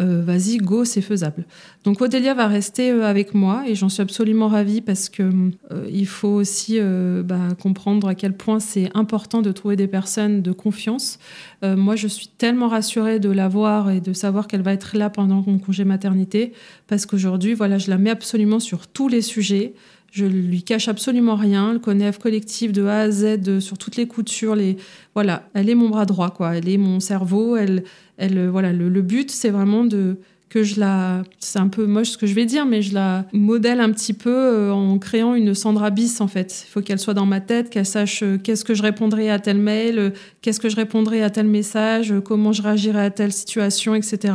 euh, 0.00 0.22
vas-y, 0.22 0.56
go, 0.56 0.84
c'est 0.84 1.02
faisable. 1.02 1.44
Donc 1.84 2.00
Odélia 2.00 2.32
va 2.32 2.46
rester 2.46 2.90
euh, 2.90 3.04
avec 3.04 3.34
moi 3.34 3.64
et 3.66 3.74
j'en 3.74 3.90
suis 3.90 4.00
absolument 4.00 4.48
ravie 4.48 4.80
parce 4.80 5.10
que 5.10 5.22
euh, 5.22 5.86
il 5.92 6.06
faut 6.06 6.28
aussi 6.28 6.78
bah, 7.24 7.48
comprendre 7.60 8.08
à 8.08 8.14
quel 8.14 8.36
point 8.36 8.60
c'est 8.60 8.90
important 8.94 9.42
de 9.42 9.52
trouver 9.52 9.76
des 9.76 9.86
personnes 9.86 10.42
de 10.42 10.52
confiance. 10.52 11.18
moi, 11.62 11.96
je 11.96 12.08
suis 12.08 12.28
tellement 12.28 12.68
rassurée 12.68 13.18
de 13.18 13.30
la 13.30 13.48
voir 13.48 13.90
et 13.90 14.00
de 14.00 14.12
savoir 14.12 14.46
qu'elle 14.46 14.62
va 14.62 14.72
être 14.72 14.96
là 14.96 15.10
pendant 15.10 15.44
mon 15.46 15.58
congé 15.58 15.84
maternité 15.84 16.52
parce 16.86 17.06
qu'aujourd'hui, 17.06 17.54
voilà, 17.54 17.78
je 17.78 17.90
la 17.90 17.98
mets 17.98 18.10
absolument 18.10 18.60
sur 18.60 18.86
tous 18.86 19.08
les 19.08 19.22
sujets. 19.22 19.74
Je 20.10 20.24
lui 20.24 20.62
cache 20.62 20.88
absolument 20.88 21.36
rien. 21.36 21.72
Elle 21.72 21.80
connaît 21.80 22.10
F 22.10 22.18
Collective 22.18 22.72
de 22.72 22.84
A 22.84 23.00
à 23.00 23.10
Z 23.10 23.60
sur 23.60 23.78
toutes 23.78 23.96
les 23.96 24.08
coutures. 24.08 24.56
Les... 24.56 24.76
Voilà, 25.14 25.48
elle 25.54 25.70
est 25.70 25.74
mon 25.76 25.88
bras 25.88 26.04
droit, 26.04 26.30
quoi. 26.30 26.56
Elle 26.56 26.68
est 26.68 26.78
mon 26.78 26.98
cerveau. 26.98 27.56
Elle, 27.56 27.84
elle, 28.20 28.48
voilà, 28.48 28.72
le, 28.72 29.02
but, 29.02 29.30
c'est 29.30 29.50
vraiment 29.50 29.84
de 29.84 30.18
que 30.50 30.64
je 30.64 30.80
la, 30.80 31.22
c'est 31.38 31.60
un 31.60 31.68
peu 31.68 31.86
moche 31.86 32.10
ce 32.10 32.18
que 32.18 32.26
je 32.26 32.34
vais 32.34 32.44
dire, 32.44 32.66
mais 32.66 32.82
je 32.82 32.92
la 32.92 33.24
modèle 33.32 33.80
un 33.80 33.90
petit 33.92 34.12
peu 34.12 34.34
euh, 34.34 34.72
en 34.72 34.98
créant 34.98 35.34
une 35.34 35.54
Sandra 35.54 35.90
Bis 35.90 36.20
en 36.20 36.26
fait. 36.26 36.66
Il 36.66 36.72
faut 36.72 36.80
qu'elle 36.82 36.98
soit 36.98 37.14
dans 37.14 37.24
ma 37.24 37.40
tête, 37.40 37.70
qu'elle 37.70 37.86
sache 37.86 38.24
euh, 38.24 38.36
qu'est-ce 38.36 38.64
que 38.64 38.74
je 38.74 38.82
répondrai 38.82 39.30
à 39.30 39.38
tel 39.38 39.58
mail, 39.58 39.98
euh, 39.98 40.10
qu'est-ce 40.42 40.58
que 40.58 40.68
je 40.68 40.74
répondrai 40.74 41.22
à 41.22 41.30
tel 41.30 41.46
message, 41.46 42.12
comment 42.24 42.50
je 42.50 42.62
réagirai 42.62 43.00
à 43.00 43.10
telle 43.10 43.32
situation, 43.32 43.94
etc. 43.94 44.34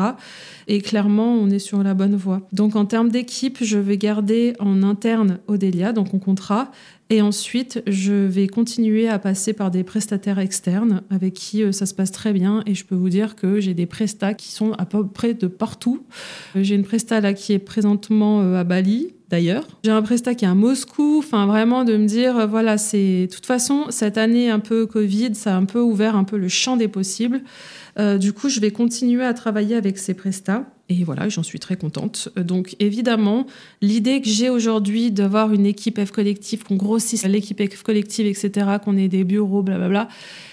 Et 0.70 0.80
clairement, 0.80 1.36
on 1.36 1.50
est 1.50 1.60
sur 1.60 1.84
la 1.84 1.94
bonne 1.94 2.16
voie. 2.16 2.42
Donc 2.54 2.78
en 2.78 2.86
termes 2.86 3.10
d'équipe, 3.10 3.58
je 3.62 3.78
vais 3.78 3.98
garder 3.98 4.54
en 4.60 4.84
interne 4.84 5.40
Odélia, 5.48 5.92
donc 5.92 6.14
en 6.14 6.20
contrat, 6.20 6.72
et 7.12 7.22
ensuite, 7.22 7.84
je 7.86 8.14
vais 8.14 8.48
continuer 8.48 9.08
à 9.08 9.20
passer 9.20 9.54
par 9.54 9.70
des 9.70 9.84
prestataires 9.84 10.40
externes 10.40 11.04
avec 11.12 11.36
qui 11.36 11.62
euh, 11.62 11.72
ça 11.72 11.86
se 11.86 11.94
passe 11.94 12.12
très 12.12 12.34
bien. 12.34 12.64
Et 12.66 12.74
je 12.74 12.84
peux 12.84 12.96
vous 12.96 13.10
dire 13.10 13.36
que 13.36 13.60
j'ai 13.60 13.76
des 13.76 13.86
prestats 13.86 14.34
qui 14.34 14.52
sont 14.52 14.72
à 14.74 14.86
peu 14.86 15.06
près 15.06 15.36
de 15.36 15.46
partout. 15.46 16.04
Euh, 16.56 16.64
j'ai 16.64 16.74
une 16.74 16.84
presta 16.84 17.22
là 17.22 17.34
qui 17.34 17.54
est 17.54 17.60
présentement 17.60 18.42
euh, 18.42 18.60
à 18.60 18.64
Bali, 18.64 19.14
d'ailleurs. 19.30 19.68
J'ai 19.84 19.92
un 19.92 20.02
prestat 20.02 20.34
qui 20.34 20.46
est 20.46 20.48
à 20.48 20.56
Moscou. 20.56 21.20
Enfin, 21.20 21.46
vraiment 21.46 21.84
de 21.84 21.96
me 21.96 22.08
dire, 22.08 22.48
voilà, 22.48 22.80
c'est. 22.80 23.28
De 23.28 23.32
toute 23.32 23.46
façon, 23.46 23.86
cette 23.90 24.18
année 24.18 24.50
un 24.50 24.60
peu 24.60 24.88
Covid, 24.88 25.36
ça 25.36 25.54
a 25.54 25.58
un 25.58 25.66
peu 25.66 25.82
ouvert 25.82 26.16
un 26.16 26.24
peu 26.24 26.38
le 26.38 26.48
champ 26.48 26.76
des 26.76 26.88
possibles. 26.88 27.42
du 28.20 28.34
coup, 28.34 28.50
je 28.50 28.60
vais 28.60 28.72
continuer 28.72 29.24
à 29.24 29.34
travailler 29.36 29.76
avec 29.76 30.00
ces 30.00 30.16
prestats. 30.16 30.66
Et 30.90 31.04
voilà, 31.04 31.30
j'en 31.30 31.42
suis 31.42 31.60
très 31.60 31.78
contente. 31.78 32.30
Donc 32.36 32.76
évidemment, 32.80 33.48
l'idée 33.82 34.22
que 34.22 34.30
j'ai 34.30 34.50
aujourd'hui 34.50 35.12
d'avoir 35.12 35.52
une 35.52 35.66
équipe 35.66 36.04
F 36.04 36.12
collective, 36.12 36.64
qu'on 36.64 36.76
grossisse 36.76 37.26
l'équipe 37.26 37.62
F 37.62 37.82
collective, 37.82 38.28
etc., 38.28 38.78
qu'on 38.84 38.96
ait 38.98 39.08
des 39.08 39.24
bureaux, 39.24 39.64
blablabla, 39.64 40.08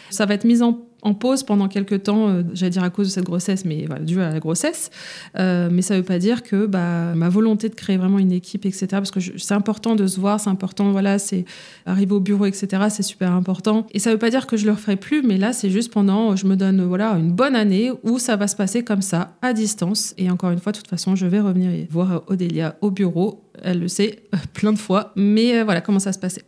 ça 0.08 0.24
va 0.24 0.34
être 0.34 0.44
mis 0.44 0.62
en 0.62 0.80
en 1.02 1.14
pause 1.14 1.42
pendant 1.42 1.68
quelques 1.68 2.04
temps, 2.04 2.28
euh, 2.28 2.42
j'allais 2.54 2.70
dire 2.70 2.84
à 2.84 2.90
cause 2.90 3.08
de 3.08 3.12
cette 3.12 3.24
grossesse, 3.24 3.64
mais 3.64 3.84
voilà, 3.86 4.04
dû 4.04 4.20
à 4.20 4.30
la 4.30 4.38
grossesse. 4.38 4.90
Euh, 5.38 5.68
mais 5.70 5.82
ça 5.82 5.94
ne 5.94 5.98
veut 5.98 6.04
pas 6.04 6.18
dire 6.18 6.42
que 6.42 6.66
bah, 6.66 7.14
ma 7.14 7.28
volonté 7.28 7.68
de 7.68 7.74
créer 7.74 7.96
vraiment 7.96 8.18
une 8.18 8.32
équipe, 8.32 8.64
etc., 8.64 8.86
parce 8.92 9.10
que 9.10 9.20
c'est 9.20 9.54
important 9.54 9.96
de 9.96 10.06
se 10.06 10.20
voir, 10.20 10.38
c'est 10.40 10.50
important, 10.50 10.92
voilà, 10.92 11.18
c'est 11.18 11.44
arriver 11.86 12.14
au 12.14 12.20
bureau, 12.20 12.46
etc., 12.46 12.84
c'est 12.88 13.02
super 13.02 13.32
important. 13.32 13.86
Et 13.92 13.98
ça 13.98 14.10
ne 14.10 14.14
veut 14.14 14.18
pas 14.18 14.30
dire 14.30 14.46
que 14.46 14.56
je 14.56 14.64
le 14.64 14.72
referai 14.72 14.96
plus, 14.96 15.22
mais 15.22 15.38
là, 15.38 15.52
c'est 15.52 15.70
juste 15.70 15.92
pendant, 15.92 16.36
je 16.36 16.46
me 16.46 16.56
donne 16.56 16.84
voilà, 16.84 17.12
une 17.18 17.32
bonne 17.32 17.56
année 17.56 17.90
où 18.04 18.18
ça 18.18 18.36
va 18.36 18.46
se 18.46 18.56
passer 18.56 18.84
comme 18.84 19.02
ça, 19.02 19.36
à 19.42 19.52
distance. 19.52 20.14
Et 20.18 20.30
encore 20.30 20.50
une 20.50 20.60
fois, 20.60 20.72
de 20.72 20.78
toute 20.78 20.88
façon, 20.88 21.16
je 21.16 21.26
vais 21.26 21.40
revenir 21.40 21.70
voir 21.90 22.22
Odélia 22.28 22.76
au 22.80 22.90
bureau. 22.90 23.42
Elle 23.62 23.80
le 23.80 23.88
sait 23.88 24.20
plein 24.54 24.72
de 24.72 24.78
fois, 24.78 25.12
mais 25.16 25.58
euh, 25.58 25.64
voilà 25.64 25.80
comment 25.80 25.98
ça 25.98 26.12
se 26.12 26.18
passait. 26.18 26.44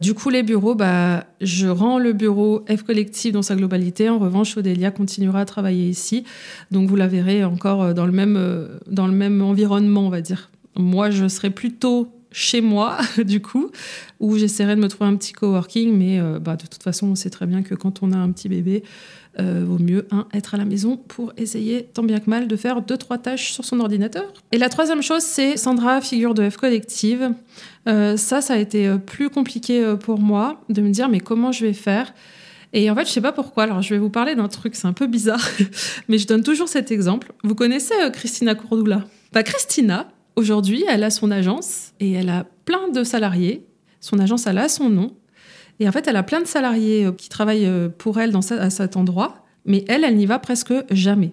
Du 0.00 0.14
coup, 0.14 0.30
les 0.30 0.44
bureaux, 0.44 0.76
bah, 0.76 1.24
je 1.40 1.66
rends 1.66 1.98
le 1.98 2.12
bureau 2.12 2.64
F 2.68 2.84
Collective 2.84 3.32
dans 3.32 3.42
sa 3.42 3.56
globalité. 3.56 4.08
En 4.08 4.18
revanche, 4.18 4.56
Odélia 4.56 4.92
continuera 4.92 5.40
à 5.40 5.44
travailler 5.44 5.88
ici. 5.88 6.24
Donc, 6.70 6.88
vous 6.88 6.94
la 6.94 7.08
verrez 7.08 7.44
encore 7.44 7.82
euh, 7.82 7.92
dans 7.94 8.06
le 8.06 8.12
même, 8.12 8.36
euh, 8.36 8.78
dans 8.86 9.08
le 9.08 9.12
même 9.12 9.42
environnement, 9.42 10.06
on 10.06 10.10
va 10.10 10.20
dire. 10.20 10.50
Moi, 10.76 11.10
je 11.10 11.26
serai 11.26 11.50
plutôt 11.50 12.08
chez 12.30 12.60
moi, 12.60 12.98
du 13.24 13.42
coup, 13.42 13.70
où 14.20 14.36
j'essaierai 14.38 14.76
de 14.76 14.80
me 14.80 14.88
trouver 14.88 15.10
un 15.10 15.16
petit 15.16 15.32
coworking. 15.32 15.92
Mais 15.96 16.20
euh, 16.20 16.38
bah, 16.38 16.54
de 16.54 16.66
toute 16.66 16.82
façon, 16.82 17.08
on 17.08 17.14
sait 17.16 17.30
très 17.30 17.46
bien 17.46 17.62
que 17.62 17.74
quand 17.74 18.02
on 18.02 18.12
a 18.12 18.16
un 18.16 18.30
petit 18.30 18.48
bébé, 18.48 18.84
euh, 19.40 19.64
vaut 19.66 19.78
mieux 19.78 20.06
un, 20.10 20.26
être 20.32 20.54
à 20.54 20.58
la 20.58 20.64
maison 20.64 20.96
pour 20.96 21.32
essayer 21.36 21.84
tant 21.84 22.02
bien 22.02 22.18
que 22.18 22.28
mal 22.28 22.48
de 22.48 22.56
faire 22.56 22.82
deux 22.82 22.96
trois 22.96 23.18
tâches 23.18 23.52
sur 23.52 23.64
son 23.64 23.80
ordinateur. 23.80 24.32
Et 24.52 24.58
la 24.58 24.68
troisième 24.68 25.02
chose, 25.02 25.22
c'est 25.22 25.56
Sandra, 25.56 26.00
figure 26.00 26.34
de 26.34 26.48
F 26.48 26.56
collective. 26.56 27.30
Euh, 27.88 28.16
ça, 28.16 28.40
ça 28.40 28.54
a 28.54 28.56
été 28.56 28.90
plus 28.98 29.30
compliqué 29.30 29.94
pour 30.00 30.18
moi 30.18 30.60
de 30.68 30.82
me 30.82 30.90
dire 30.90 31.08
mais 31.08 31.20
comment 31.20 31.52
je 31.52 31.66
vais 31.66 31.72
faire? 31.72 32.12
Et 32.72 32.90
en 32.90 32.94
fait, 32.94 33.06
je 33.06 33.12
sais 33.12 33.20
pas 33.20 33.32
pourquoi. 33.32 33.64
Alors, 33.64 33.80
je 33.80 33.94
vais 33.94 33.98
vous 33.98 34.10
parler 34.10 34.34
d'un 34.34 34.48
truc, 34.48 34.74
c'est 34.74 34.86
un 34.86 34.92
peu 34.92 35.06
bizarre, 35.06 35.46
mais 36.08 36.18
je 36.18 36.26
donne 36.26 36.42
toujours 36.42 36.68
cet 36.68 36.90
exemple. 36.90 37.32
Vous 37.42 37.54
connaissez 37.54 37.94
Christina 38.12 38.54
Courdoula 38.54 39.04
Bah, 39.32 39.42
Christina, 39.42 40.08
aujourd'hui, 40.36 40.84
elle 40.88 41.02
a 41.02 41.10
son 41.10 41.30
agence 41.30 41.92
et 42.00 42.12
elle 42.12 42.28
a 42.28 42.44
plein 42.64 42.88
de 42.88 43.04
salariés. 43.04 43.64
Son 44.00 44.18
agence, 44.18 44.46
elle 44.46 44.58
a 44.58 44.68
son 44.68 44.90
nom. 44.90 45.12
Et 45.80 45.88
en 45.88 45.92
fait, 45.92 46.06
elle 46.08 46.16
a 46.16 46.22
plein 46.22 46.40
de 46.40 46.46
salariés 46.46 47.06
euh, 47.06 47.12
qui 47.12 47.28
travaillent 47.28 47.66
euh, 47.66 47.88
pour 47.88 48.18
elle 48.18 48.32
dans 48.32 48.40
à 48.52 48.70
cet 48.70 48.96
endroit, 48.96 49.44
mais 49.64 49.84
elle, 49.88 50.04
elle 50.04 50.16
n'y 50.16 50.26
va 50.26 50.38
presque 50.38 50.74
jamais. 50.90 51.32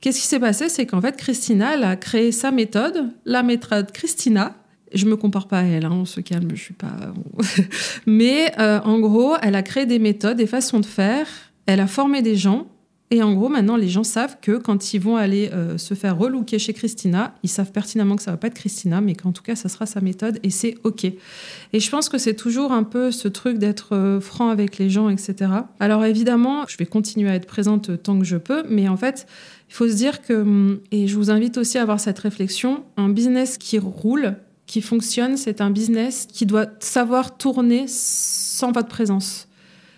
Qu'est-ce 0.00 0.20
qui 0.20 0.26
s'est 0.26 0.40
passé? 0.40 0.68
C'est 0.68 0.86
qu'en 0.86 1.00
fait, 1.00 1.16
Christina, 1.16 1.74
elle 1.74 1.84
a 1.84 1.96
créé 1.96 2.30
sa 2.32 2.50
méthode, 2.50 3.10
la 3.24 3.42
méthode 3.42 3.92
Christina. 3.92 4.54
Je 4.94 5.06
me 5.06 5.16
compare 5.16 5.48
pas 5.48 5.60
à 5.60 5.64
elle, 5.64 5.84
hein, 5.84 5.92
on 5.92 6.04
se 6.04 6.20
calme, 6.20 6.50
je 6.54 6.62
suis 6.62 6.74
pas. 6.74 6.92
mais 8.06 8.52
euh, 8.60 8.80
en 8.84 9.00
gros, 9.00 9.34
elle 9.42 9.56
a 9.56 9.62
créé 9.62 9.84
des 9.84 9.98
méthodes, 9.98 10.36
des 10.36 10.46
façons 10.46 10.80
de 10.80 10.86
faire. 10.86 11.26
Elle 11.66 11.80
a 11.80 11.88
formé 11.88 12.22
des 12.22 12.36
gens 12.36 12.68
et 13.12 13.22
en 13.22 13.34
gros, 13.34 13.48
maintenant, 13.48 13.76
les 13.76 13.88
gens 13.88 14.02
savent 14.02 14.36
que 14.42 14.56
quand 14.56 14.92
ils 14.92 14.98
vont 14.98 15.14
aller 15.14 15.50
euh, 15.52 15.78
se 15.78 15.94
faire 15.94 16.18
relooker 16.18 16.58
chez 16.58 16.72
Christina, 16.72 17.36
ils 17.44 17.48
savent 17.48 17.70
pertinemment 17.70 18.16
que 18.16 18.22
ça 18.22 18.32
va 18.32 18.36
pas 18.36 18.48
être 18.48 18.54
Christina, 18.54 19.00
mais 19.00 19.14
qu'en 19.14 19.30
tout 19.30 19.44
cas, 19.44 19.54
ça 19.54 19.68
sera 19.68 19.86
sa 19.86 20.00
méthode 20.00 20.40
et 20.42 20.50
c'est 20.50 20.74
OK. 20.82 21.04
Et 21.04 21.80
je 21.80 21.90
pense 21.90 22.08
que 22.08 22.18
c'est 22.18 22.34
toujours 22.34 22.72
un 22.72 22.82
peu 22.82 23.12
ce 23.12 23.28
truc 23.28 23.58
d'être 23.58 23.94
euh, 23.94 24.20
franc 24.20 24.48
avec 24.48 24.78
les 24.78 24.90
gens, 24.90 25.08
etc. 25.08 25.50
Alors 25.78 26.04
évidemment, 26.04 26.64
je 26.66 26.76
vais 26.78 26.86
continuer 26.86 27.30
à 27.30 27.36
être 27.36 27.46
présente 27.46 28.02
tant 28.02 28.18
que 28.18 28.24
je 28.24 28.36
peux, 28.36 28.64
mais 28.68 28.88
en 28.88 28.96
fait, 28.96 29.28
il 29.68 29.74
faut 29.74 29.88
se 29.88 29.94
dire 29.94 30.20
que, 30.22 30.32
hum, 30.32 30.80
et 30.90 31.06
je 31.06 31.14
vous 31.16 31.30
invite 31.30 31.58
aussi 31.58 31.78
à 31.78 31.82
avoir 31.82 32.00
cette 32.00 32.18
réflexion, 32.18 32.82
un 32.96 33.08
business 33.08 33.56
qui 33.56 33.78
roule, 33.78 34.34
qui 34.66 34.82
fonctionne, 34.82 35.36
c'est 35.36 35.60
un 35.60 35.70
business 35.70 36.26
qui 36.26 36.44
doit 36.44 36.66
savoir 36.80 37.36
tourner 37.36 37.84
sans 37.86 38.72
votre 38.72 38.88
présence. 38.88 39.45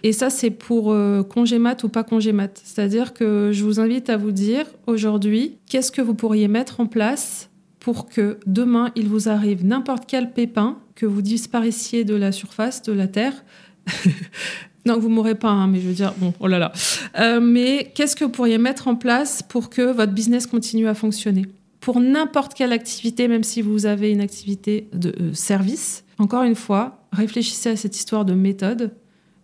Et 0.03 0.13
ça, 0.13 0.31
c'est 0.31 0.51
pour 0.51 0.93
euh, 0.93 1.23
congé 1.23 1.59
ou 1.59 1.89
pas 1.89 2.05
congé 2.05 2.33
mat. 2.33 2.61
C'est-à-dire 2.63 3.15
que 3.15 3.51
je 3.53 3.65
vous 3.65 3.81
invite 3.81 4.11
à 4.11 4.17
vous 4.17 4.31
dire 4.31 4.67
aujourd'hui, 4.87 5.57
qu'est-ce 5.69 5.91
que 5.91 6.03
vous 6.03 6.15
pourriez 6.15 6.49
mettre 6.49 6.81
en 6.81 6.87
place 6.87 7.51
pour 7.81 8.09
que 8.09 8.39
demain, 8.47 8.91
il 8.97 9.09
vous 9.09 9.29
arrive 9.29 9.65
n'importe 9.65 10.05
quel 10.07 10.33
pépin, 10.33 10.79
que 10.95 11.07
vous 11.07 11.23
disparaissiez 11.23 12.05
de 12.05 12.15
la 12.15 12.33
surface 12.33 12.83
de 12.83 12.93
la 12.93 13.07
Terre. 13.07 13.45
non, 14.87 14.99
vous 14.99 15.09
mourrez 15.09 15.37
pas, 15.37 15.49
hein, 15.49 15.69
mais 15.69 15.81
je 15.81 15.89
veux 15.89 15.95
dire, 15.95 16.13
bon, 16.19 16.35
oh 16.41 16.49
là 16.49 16.59
là. 16.59 16.73
Euh, 17.19 17.41
mais 17.41 17.93
qu'est-ce 17.95 18.17
que 18.17 18.25
vous 18.25 18.31
pourriez 18.31 18.59
mettre 18.59 18.89
en 18.89 18.97
place 18.97 19.43
pour 19.43 19.71
que 19.71 19.93
votre 19.93 20.13
business 20.13 20.47
continue 20.47 20.89
à 20.89 20.95
fonctionner? 20.95 21.47
Pour 21.81 22.01
n'importe 22.01 22.55
quelle 22.55 22.73
activité, 22.73 23.29
même 23.29 23.45
si 23.45 23.63
vous 23.63 23.87
avez 23.87 24.11
une 24.11 24.21
activité 24.21 24.89
de 24.93 25.15
euh, 25.21 25.33
service, 25.33 26.05
encore 26.19 26.43
une 26.43 26.57
fois, 26.57 27.07
réfléchissez 27.13 27.71
à 27.71 27.77
cette 27.77 27.97
histoire 27.97 28.25
de 28.25 28.35
méthode 28.35 28.93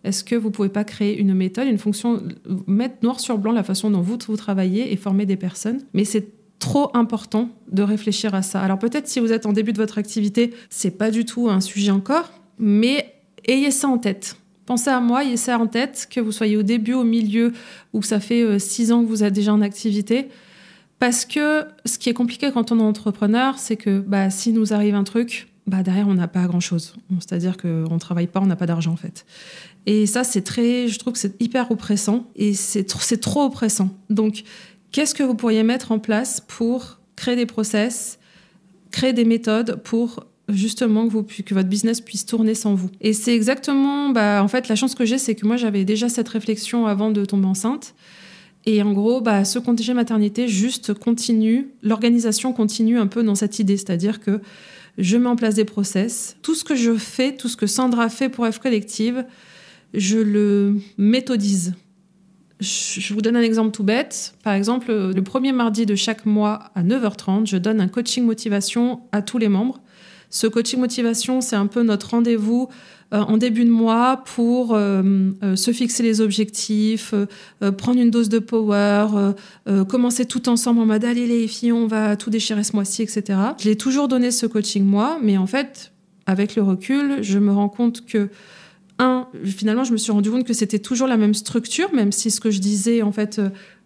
est-ce 0.05 0.23
que 0.23 0.35
vous 0.35 0.51
pouvez 0.51 0.69
pas 0.69 0.83
créer 0.83 1.17
une 1.19 1.33
méthode, 1.33 1.67
une 1.67 1.79
fonction, 1.79 2.21
mettre 2.67 2.97
noir 3.01 3.19
sur 3.19 3.37
blanc 3.39 3.51
la 3.51 3.63
façon 3.63 3.89
dont 3.89 4.01
vous, 4.01 4.17
vous 4.27 4.37
travaillez 4.37 4.93
et 4.93 4.95
former 4.97 5.25
des 5.25 5.35
personnes? 5.35 5.81
Mais 5.93 6.05
c'est 6.05 6.27
trop 6.59 6.91
important 6.93 7.49
de 7.71 7.81
réfléchir 7.81 8.35
à 8.35 8.43
ça. 8.43 8.61
Alors 8.61 8.79
peut-être 8.79 9.07
si 9.07 9.19
vous 9.19 9.33
êtes 9.33 9.45
en 9.45 9.51
début 9.51 9.73
de 9.73 9.77
votre 9.77 9.97
activité, 9.97 10.53
c'est 10.69 10.91
pas 10.91 11.09
du 11.09 11.25
tout 11.25 11.49
un 11.49 11.59
sujet 11.59 11.91
encore, 11.91 12.31
mais 12.59 13.15
ayez 13.47 13.71
ça 13.71 13.87
en 13.87 13.97
tête. 13.97 14.37
Pensez 14.67 14.89
à 14.89 14.99
moi, 14.99 15.23
ayez 15.23 15.37
ça 15.37 15.57
en 15.59 15.67
tête, 15.67 16.07
que 16.09 16.19
vous 16.19 16.31
soyez 16.31 16.55
au 16.55 16.63
début, 16.63 16.93
au 16.93 17.03
milieu, 17.03 17.53
ou 17.93 17.99
que 17.99 18.07
ça 18.07 18.19
fait 18.19 18.41
euh, 18.41 18.59
six 18.59 18.91
ans 18.91 19.03
que 19.03 19.07
vous 19.07 19.23
êtes 19.23 19.33
déjà 19.33 19.53
en 19.53 19.61
activité. 19.61 20.29
Parce 20.99 21.25
que 21.25 21.65
ce 21.85 21.97
qui 21.97 22.09
est 22.09 22.13
compliqué 22.13 22.51
quand 22.51 22.71
on 22.71 22.79
est 22.79 22.83
entrepreneur, 22.83 23.59
c'est 23.59 23.75
que 23.75 23.99
bah, 23.99 24.29
si 24.29 24.53
nous 24.53 24.73
arrive 24.73 24.95
un 24.95 25.03
truc, 25.03 25.47
bah, 25.67 25.81
derrière, 25.81 26.07
on 26.07 26.13
n'a 26.13 26.27
pas 26.27 26.45
grand-chose. 26.45 26.93
C'est-à-dire 27.19 27.57
qu'on 27.57 27.93
ne 27.93 27.99
travaille 27.99 28.27
pas, 28.27 28.39
on 28.39 28.45
n'a 28.45 28.55
pas 28.55 28.67
d'argent, 28.67 28.91
en 28.91 28.97
fait. 28.97 29.25
Et 29.85 30.05
ça, 30.05 30.23
c'est 30.23 30.41
très, 30.41 30.87
je 30.87 30.99
trouve 30.99 31.13
que 31.13 31.19
c'est 31.19 31.39
hyper 31.41 31.71
oppressant 31.71 32.27
et 32.35 32.53
c'est 32.53 32.83
trop, 32.83 33.15
trop 33.17 33.43
oppressant. 33.43 33.89
Donc, 34.09 34.43
qu'est-ce 34.91 35.15
que 35.15 35.23
vous 35.23 35.35
pourriez 35.35 35.63
mettre 35.63 35.91
en 35.91 35.99
place 35.99 36.41
pour 36.47 36.99
créer 37.15 37.35
des 37.35 37.45
process, 37.45 38.19
créer 38.91 39.13
des 39.13 39.25
méthodes 39.25 39.81
pour 39.83 40.25
justement 40.49 41.07
que, 41.07 41.41
que 41.41 41.53
votre 41.55 41.69
business 41.69 41.99
puisse 41.99 42.27
tourner 42.27 42.53
sans 42.53 42.75
vous? 42.75 42.91
Et 43.01 43.13
c'est 43.13 43.33
exactement, 43.33 44.09
bah, 44.09 44.43
en 44.43 44.47
fait, 44.47 44.67
la 44.67 44.75
chance 44.75 44.93
que 44.93 45.05
j'ai, 45.05 45.17
c'est 45.17 45.33
que 45.33 45.47
moi, 45.47 45.57
j'avais 45.57 45.83
déjà 45.83 46.09
cette 46.09 46.29
réflexion 46.29 46.85
avant 46.85 47.09
de 47.09 47.25
tomber 47.25 47.47
enceinte. 47.47 47.95
Et 48.67 48.81
en 48.81 48.93
gros, 48.93 49.21
bah, 49.21 49.45
ce 49.45 49.59
congé 49.59 49.93
maternité 49.93 50.47
juste 50.47 50.93
continue, 50.93 51.69
l'organisation 51.83 52.53
continue 52.53 52.97
un 52.97 53.07
peu 53.07 53.23
dans 53.23 53.35
cette 53.35 53.59
idée, 53.59 53.77
c'est-à-dire 53.77 54.19
que 54.19 54.41
je 54.97 55.17
mets 55.17 55.29
en 55.29 55.35
place 55.35 55.55
des 55.55 55.65
process. 55.65 56.37
Tout 56.41 56.55
ce 56.55 56.63
que 56.63 56.75
je 56.75 56.95
fais, 56.95 57.35
tout 57.35 57.47
ce 57.47 57.57
que 57.57 57.67
Sandra 57.67 58.09
fait 58.09 58.29
pour 58.29 58.47
F 58.47 58.59
Collective, 58.59 59.25
je 59.93 60.17
le 60.17 60.75
méthodise. 60.97 61.73
Je 62.61 63.13
vous 63.13 63.21
donne 63.21 63.35
un 63.35 63.41
exemple 63.41 63.71
tout 63.71 63.83
bête. 63.83 64.35
Par 64.43 64.53
exemple, 64.53 64.91
le 64.91 65.21
premier 65.21 65.51
mardi 65.51 65.85
de 65.85 65.95
chaque 65.95 66.25
mois 66.25 66.71
à 66.73 66.83
9h30, 66.83 67.47
je 67.47 67.57
donne 67.57 67.81
un 67.81 67.89
coaching 67.89 68.25
motivation 68.25 69.01
à 69.11 69.21
tous 69.21 69.37
les 69.37 69.49
membres. 69.49 69.81
Ce 70.35 70.47
coaching 70.47 70.81
motivation, 70.81 71.39
c'est 71.39 71.55
un 71.55 71.65
peu 71.65 71.81
notre 71.81 72.09
rendez-vous 72.09 72.67
euh, 73.13 73.19
en 73.19 73.37
début 73.37 73.63
de 73.63 73.69
mois 73.69 74.21
pour 74.25 74.75
euh, 74.75 75.01
euh, 75.41 75.55
se 75.55 75.71
fixer 75.71 76.03
les 76.03 76.19
objectifs, 76.19 77.13
prendre 77.77 78.01
une 78.01 78.11
dose 78.11 78.27
de 78.27 78.39
power, 78.39 79.07
commencer 79.87 80.25
tout 80.25 80.49
ensemble 80.49 80.81
en 80.81 80.85
mode 80.87 81.05
allez 81.05 81.25
les 81.25 81.47
filles, 81.47 81.71
on 81.71 81.87
va 81.87 82.17
tout 82.17 82.29
déchirer 82.29 82.65
ce 82.65 82.75
mois-ci, 82.75 83.01
etc. 83.01 83.39
Je 83.59 83.69
l'ai 83.69 83.77
toujours 83.77 84.09
donné 84.09 84.29
ce 84.29 84.45
coaching 84.45 84.83
moi, 84.83 85.19
mais 85.23 85.37
en 85.37 85.47
fait, 85.47 85.93
avec 86.25 86.57
le 86.57 86.63
recul, 86.63 87.19
je 87.21 87.39
me 87.39 87.53
rends 87.53 87.69
compte 87.69 88.05
que 88.05 88.27
un, 88.99 89.27
finalement, 89.45 89.85
je 89.85 89.93
me 89.93 89.97
suis 89.97 90.11
rendu 90.11 90.31
compte 90.31 90.45
que 90.45 90.53
c'était 90.53 90.79
toujours 90.79 91.07
la 91.07 91.17
même 91.17 91.33
structure, 91.33 91.93
même 91.93 92.11
si 92.11 92.29
ce 92.29 92.41
que 92.41 92.51
je 92.51 92.59
disais, 92.59 93.01
en 93.01 93.13
fait, 93.13 93.39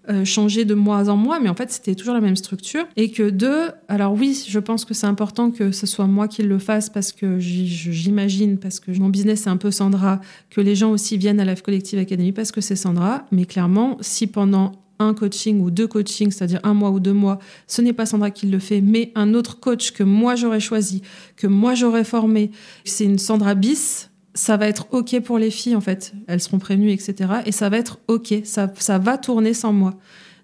euh, 0.10 0.26
changeait 0.26 0.66
de 0.66 0.74
mois 0.74 1.10
en 1.10 1.18
mois, 1.18 1.40
mais 1.40 1.50
en 1.50 1.56
fait, 1.56 1.72
c'était 1.72 1.96
toujours 1.96 2.14
la 2.14 2.22
même 2.22 2.36
structure. 2.36 2.86
Et 2.96 3.12
que 3.12 3.30
deux, 3.30 3.70
alors 3.88 4.14
oui, 4.14 4.44
je 4.48 4.60
pense 4.60 4.86
que 4.86 4.94
c'est 4.94 5.08
important 5.08 5.52
que 5.52 5.72
ce 5.72 5.86
soit 5.86 6.08
moi 6.08 6.28
qui 6.28 6.42
le 6.42 6.58
fasse 6.58 6.90
parce 6.90 7.12
que 7.12 7.40
j'imagine, 7.40 8.58
parce 8.58 8.80
que 8.80 8.92
mon 8.98 9.10
business, 9.10 9.42
c'est 9.44 9.50
un 9.50 9.58
peu 9.58 9.72
Sandra, 9.72 10.20
que 10.50 10.62
les 10.62 10.76
gens 10.76 10.92
aussi 10.92 11.18
viennent 11.18 11.40
à 11.40 11.46
la 11.46 11.56
Collective 11.56 12.00
Academy 12.00 12.32
parce 12.32 12.52
que 12.52 12.62
c'est 12.62 12.76
Sandra. 12.76 13.26
Mais 13.32 13.46
clairement, 13.46 13.98
si 14.02 14.26
pendant 14.26 14.72
un 15.00 15.14
coaching 15.14 15.62
ou 15.62 15.72
deux 15.72 15.88
coachings, 15.88 16.32
c'est-à-dire 16.32 16.60
un 16.64 16.74
mois 16.74 16.92
ou 16.92 17.00
deux 17.00 17.14
mois, 17.14 17.40
ce 17.68 17.82
n'est 17.82 17.94
pas 17.94 18.06
Sandra 18.06 18.32
qui 18.32 18.48
le 18.48 18.60
fait, 18.60 18.82
mais 18.82 19.12
un 19.16 19.34
autre 19.34 19.60
coach 19.60 19.92
que 19.92 20.04
moi 20.04 20.36
j'aurais 20.36 20.60
choisi, 20.60 21.02
que 21.38 21.48
moi 21.48 21.74
j'aurais 21.74 22.04
formé, 22.04 22.52
c'est 22.84 23.06
une 23.06 23.18
Sandra 23.18 23.56
bis, 23.56 24.09
ça 24.34 24.58
va 24.58 24.68
être 24.68 24.88
OK 24.92 25.20
pour 25.22 25.38
les 25.38 25.52
filles, 25.52 25.76
en 25.76 25.82
fait. 25.82 26.14
Elles 26.28 26.42
seront 26.42 26.60
prévenues, 26.60 26.92
etc. 26.92 27.16
Et 27.46 27.52
ça 27.52 27.70
va 27.70 27.78
être 27.78 28.00
OK. 28.08 28.34
Ça, 28.44 28.72
ça 28.78 28.98
va 28.98 29.18
tourner 29.18 29.54
sans 29.54 29.74
moi. 29.74 29.96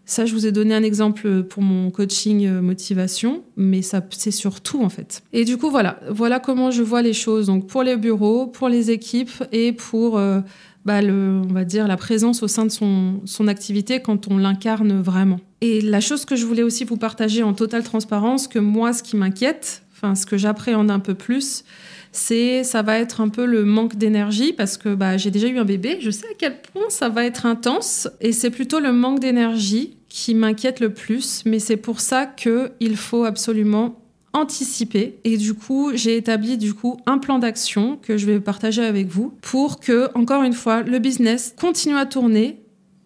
Ça, 0.08 0.26
je 0.26 0.34
vous 0.34 0.46
ai 0.46 0.52
donné 0.52 0.76
un 0.76 0.84
exemple 0.84 1.44
pour 1.44 1.64
mon 1.64 1.90
coaching 1.90 2.46
euh, 2.46 2.62
motivation, 2.62 3.44
mais 3.58 3.82
ça, 3.82 4.02
c'est 4.12 4.30
surtout 4.30 4.84
en 4.84 4.90
fait. 4.90 5.24
Et 5.34 5.46
du 5.46 5.58
coup, 5.58 5.72
voilà, 5.72 6.00
voilà 6.10 6.40
comment 6.40 6.70
je 6.70 6.84
vois 6.84 7.02
les 7.02 7.14
choses. 7.14 7.48
Donc, 7.48 7.66
pour 7.66 7.82
les 7.82 7.98
bureaux, 7.98 8.46
pour 8.46 8.70
les 8.70 8.92
équipes 8.92 9.44
et 9.52 9.72
pour, 9.72 10.20
euh, 10.20 10.42
bah, 10.86 11.02
le, 11.02 11.42
on 11.44 11.54
va 11.54 11.66
dire, 11.66 11.88
la 11.88 11.98
présence 11.98 12.44
au 12.44 12.48
sein 12.48 12.66
de 12.66 12.72
son, 12.72 13.22
son 13.26 13.48
activité 13.48 14.00
quand 14.00 14.28
on 14.28 14.38
l'incarne 14.38 15.02
vraiment. 15.02 15.40
Et 15.62 15.82
la 15.82 16.02
chose 16.02 16.26
que 16.26 16.36
je 16.36 16.46
voulais 16.46 16.64
aussi 16.64 16.86
vous 16.86 16.98
partager 16.98 17.42
en 17.42 17.54
totale 17.54 17.84
transparence, 17.84 18.48
que 18.48 18.60
moi, 18.60 18.94
ce 18.94 19.02
qui 19.02 19.18
m'inquiète, 19.18 19.85
enfin, 19.96 20.16
ce 20.16 20.26
que 20.26 20.38
j'appréhende 20.38 20.92
un 20.92 21.00
peu 21.00 21.14
plus, 21.14 21.64
c'est 22.12 22.64
ça 22.64 22.82
va 22.82 22.98
être 23.00 23.22
un 23.22 23.30
peu 23.30 23.46
le 23.46 23.66
manque 23.66 23.96
d'énergie 23.96 24.54
parce 24.54 24.78
que 24.78 24.94
bah, 24.96 25.18
j'ai 25.18 25.32
déjà 25.32 25.48
eu 25.48 25.58
un 25.58 25.66
bébé, 25.66 25.98
je 26.02 26.10
sais 26.10 26.26
à 26.28 26.34
quel 26.38 26.62
point 26.62 26.90
ça 26.90 27.10
va 27.10 27.26
être 27.26 27.46
intense 27.46 28.08
et 28.22 28.32
c'est 28.32 28.50
plutôt 28.50 28.80
le 28.80 28.92
manque 28.92 29.20
d'énergie 29.20 29.98
qui 30.10 30.34
m'inquiète 30.34 30.80
le 30.80 30.94
plus, 30.94 31.44
mais 31.46 31.60
c'est 31.60 31.78
pour 31.78 32.00
ça 32.00 32.26
que 32.26 32.72
il 32.80 32.96
faut 32.96 33.26
absolument 33.26 34.02
anticiper. 34.32 35.20
Et 35.24 35.38
du 35.38 35.54
coup 35.54 35.92
j'ai 35.94 36.18
établi 36.18 36.58
du 36.58 36.74
coup 36.74 36.98
un 37.06 37.18
plan 37.18 37.40
d'action 37.40 37.98
que 38.02 38.18
je 38.18 38.26
vais 38.26 38.40
partager 38.40 38.84
avec 38.84 39.08
vous 39.08 39.34
pour 39.42 39.80
que 39.80 40.10
encore 40.14 40.44
une 40.44 40.54
fois 40.54 40.84
le 40.84 41.00
business 41.00 41.54
continue 41.60 41.98
à 41.98 42.06
tourner 42.06 42.62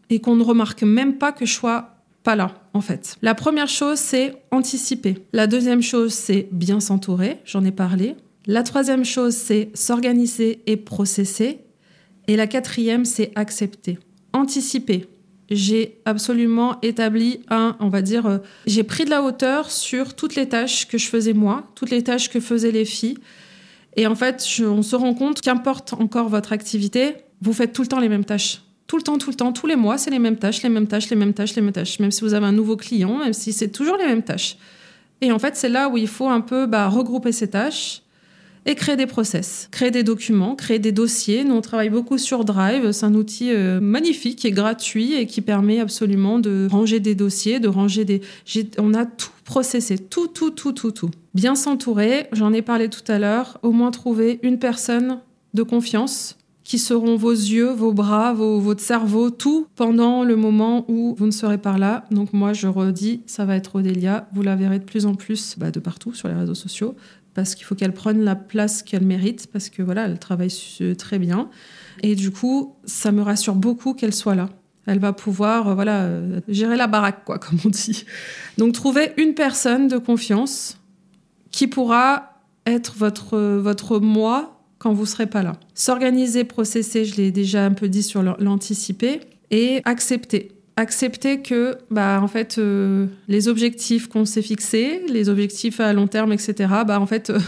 et 0.10 0.22
qu'on 0.22 0.36
ne 0.36 0.43
remarque 0.43 0.84
même 0.84 1.15
pas 1.15 1.31
que 1.31 1.46
je 1.46 1.53
sois 1.53 1.98
pas 2.24 2.36
là 2.36 2.58
en 2.73 2.81
fait. 2.81 3.17
La 3.21 3.35
première 3.35 3.67
chose 3.67 3.99
c'est 3.99 4.35
anticiper. 4.51 5.17
La 5.33 5.47
deuxième 5.47 5.81
chose 5.81 6.13
c'est 6.13 6.47
bien 6.51 6.79
s'entourer, 6.79 7.39
j'en 7.45 7.63
ai 7.63 7.71
parlé. 7.71 8.15
La 8.49 8.63
troisième 8.63 9.05
chose, 9.05 9.35
c'est 9.35 9.69
s'organiser 9.75 10.63
et 10.65 10.75
processer. 10.75 11.59
Et 12.27 12.35
la 12.35 12.47
quatrième, 12.47 13.05
c'est 13.05 13.31
accepter. 13.35 13.99
Anticiper. 14.33 15.05
J'ai 15.51 15.99
absolument 16.05 16.81
établi 16.81 17.41
un, 17.49 17.75
on 17.79 17.89
va 17.89 18.01
dire, 18.01 18.25
euh, 18.25 18.38
j'ai 18.65 18.83
pris 18.83 19.05
de 19.05 19.11
la 19.11 19.21
hauteur 19.21 19.69
sur 19.69 20.15
toutes 20.15 20.35
les 20.35 20.49
tâches 20.49 20.88
que 20.88 20.97
je 20.97 21.07
faisais 21.07 21.33
moi, 21.33 21.67
toutes 21.75 21.91
les 21.91 22.03
tâches 22.03 22.29
que 22.29 22.39
faisaient 22.39 22.71
les 22.71 22.85
filles. 22.85 23.17
Et 23.95 24.07
en 24.07 24.15
fait, 24.15 24.43
on 24.61 24.81
se 24.81 24.95
rend 24.95 25.13
compte 25.13 25.41
qu'importe 25.41 25.93
encore 25.93 26.29
votre 26.29 26.51
activité, 26.51 27.17
vous 27.41 27.53
faites 27.53 27.73
tout 27.73 27.83
le 27.83 27.88
temps 27.88 27.99
les 27.99 28.09
mêmes 28.09 28.25
tâches. 28.25 28.61
Tout 28.89 28.98
le 28.98 29.03
temps, 29.03 29.19
tout 29.19 29.29
le 29.29 29.36
temps, 29.36 29.53
tous 29.53 29.67
les 29.67 29.75
mois, 29.75 30.00
c'est 30.00 30.10
les 30.10 30.17
mêmes 30.17 30.38
tâches, 30.38 30.63
les 30.63 30.69
mêmes 30.69 30.88
tâches, 30.88 31.12
les 31.12 31.15
mêmes 31.15 31.36
tâches, 31.36 31.55
les 31.55 31.62
mêmes 31.62 31.72
tâches. 31.72 32.00
Même 32.00 32.10
si 32.10 32.22
vous 32.22 32.34
avez 32.34 32.48
un 32.48 32.51
nouveau 32.51 32.75
client, 32.75 33.19
même 33.19 33.34
si 33.34 33.53
c'est 33.53 33.67
toujours 33.67 33.98
les 33.98 34.05
mêmes 34.08 34.24
tâches. 34.24 34.58
Et 35.22 35.31
en 35.31 35.38
fait, 35.38 35.55
c'est 35.55 35.69
là 35.69 35.89
où 35.89 35.98
il 36.00 36.08
faut 36.08 36.27
un 36.27 36.41
peu 36.41 36.65
bah, 36.65 36.88
regrouper 36.88 37.31
ces 37.31 37.51
tâches 37.51 38.01
et 38.65 38.74
créer 38.74 38.96
des 38.96 39.05
process, 39.05 39.67
créer 39.69 39.91
des 39.91 40.01
documents, 40.01 40.55
créer 40.55 40.79
des 40.79 40.91
dossiers. 40.91 41.43
Nous, 41.43 41.53
on 41.53 41.62
travaille 41.62 41.91
beaucoup 41.91 42.17
sur 42.17 42.46
Drive. 42.46 42.91
C'est 42.91 43.05
un 43.05 43.13
outil 43.13 43.51
euh, 43.51 43.80
magnifique 43.80 44.43
et 44.43 44.49
gratuit 44.49 45.13
et 45.13 45.28
qui 45.28 45.41
permet 45.41 45.80
absolument 45.80 46.39
de 46.39 46.67
ranger 46.71 46.99
des 46.99 47.13
dossiers, 47.13 47.60
de 47.60 47.67
ranger 47.67 48.06
des... 48.06 48.21
On 48.80 48.95
a 48.95 49.06
tout 49.06 49.30
processé, 49.45 49.99
tout, 49.99 50.30
tout, 50.30 50.49
tout, 50.49 50.71
tout, 50.71 50.91
tout. 50.91 51.12
Bien 51.36 51.54
s'entourer, 51.54 52.25
j'en 52.32 52.54
ai 52.54 52.63
parlé 52.63 52.89
tout 52.89 53.06
à 53.08 53.19
l'heure, 53.19 53.60
au 53.62 53.71
moins 53.71 53.91
trouver 53.91 54.39
une 54.41 54.58
personne 54.58 55.19
de 55.54 55.62
confiance 55.62 56.38
qui 56.69 56.77
seront 56.77 57.15
vos 57.15 57.32
yeux, 57.32 57.71
vos 57.71 57.93
bras, 57.93 58.32
votre 58.32 58.79
cerveau, 58.79 59.32
tout 59.32 59.65
pendant 59.75 60.23
le 60.23 60.36
moment 60.36 60.86
où 60.88 61.15
vous 61.17 61.25
ne 61.25 61.32
serez 61.32 61.58
pas 61.58 61.79
là. 61.79 62.05
Donc 62.12 62.32
moi, 62.32 62.53
je 62.53 62.67
redis, 62.67 63.23
ça 63.25 63.43
va 63.43 63.55
être 63.55 63.77
Odélia. 63.77 64.29
Vous 64.34 64.43
la 64.43 64.55
verrez 64.55 64.77
de 64.77 64.84
plus 64.84 65.08
en 65.08 65.15
plus 65.15 65.55
bah, 65.58 65.71
de 65.71 65.79
partout 65.79 66.13
sur 66.13 66.27
les 66.27 66.36
réseaux 66.36 66.53
sociaux 66.53 66.95
parce 67.34 67.55
qu'il 67.55 67.65
faut 67.65 67.73
qu'elle 67.73 67.93
prenne 67.93 68.23
la 68.23 68.36
place 68.36 68.84
qu'elle 68.84 69.03
mérite, 69.03 69.47
parce 69.51 69.69
que 69.69 69.82
voilà, 69.82 70.05
elle 70.05 70.19
travaille 70.19 70.53
très 70.95 71.17
bien. 71.17 71.49
Et 72.03 72.13
du 72.13 72.29
coup, 72.29 72.75
ça 72.86 73.12
me 73.12 73.23
rassure 73.23 73.55
beaucoup 73.55 73.95
qu'elle 73.95 74.13
soit 74.13 74.36
là. 74.36 74.49
Elle 74.86 74.99
va 74.99 75.12
pouvoir, 75.12 75.69
euh, 75.69 75.73
voilà, 75.73 76.03
euh, 76.03 76.39
gérer 76.49 76.77
la 76.77 76.86
baraque, 76.86 77.25
quoi, 77.25 77.39
comme 77.39 77.58
on 77.65 77.69
dit. 77.69 78.05
Donc, 78.60 78.73
trouver 78.73 79.13
une 79.17 79.34
personne 79.34 79.88
de 79.88 79.97
confiance 79.97 80.77
qui 81.49 81.65
pourra 81.65 82.43
être 82.67 82.93
votre, 82.95 83.39
votre 83.58 83.99
moi 83.99 84.59
quand 84.79 84.93
vous 84.93 85.05
serez 85.05 85.27
pas 85.27 85.43
là. 85.43 85.53
S'organiser, 85.75 86.43
processer, 86.43 87.05
je 87.05 87.17
l'ai 87.17 87.31
déjà 87.31 87.65
un 87.65 87.73
peu 87.73 87.87
dit 87.87 88.03
sur 88.03 88.23
l'anticiper, 88.23 89.19
et 89.51 89.81
accepter 89.85 90.51
accepter 90.79 91.41
que, 91.41 91.77
bah, 91.91 92.19
en 92.21 92.27
fait, 92.27 92.57
euh, 92.57 93.07
les 93.27 93.47
objectifs 93.49 94.07
qu'on 94.07 94.25
s'est 94.25 94.41
fixés, 94.41 95.01
les 95.09 95.27
objectifs 95.27 95.79
à 95.79 95.91
long 95.93 96.07
terme, 96.07 96.31
etc., 96.31 96.53
bah, 96.87 96.99
en 96.99 97.05
fait, 97.05 97.29
euh, 97.29 97.39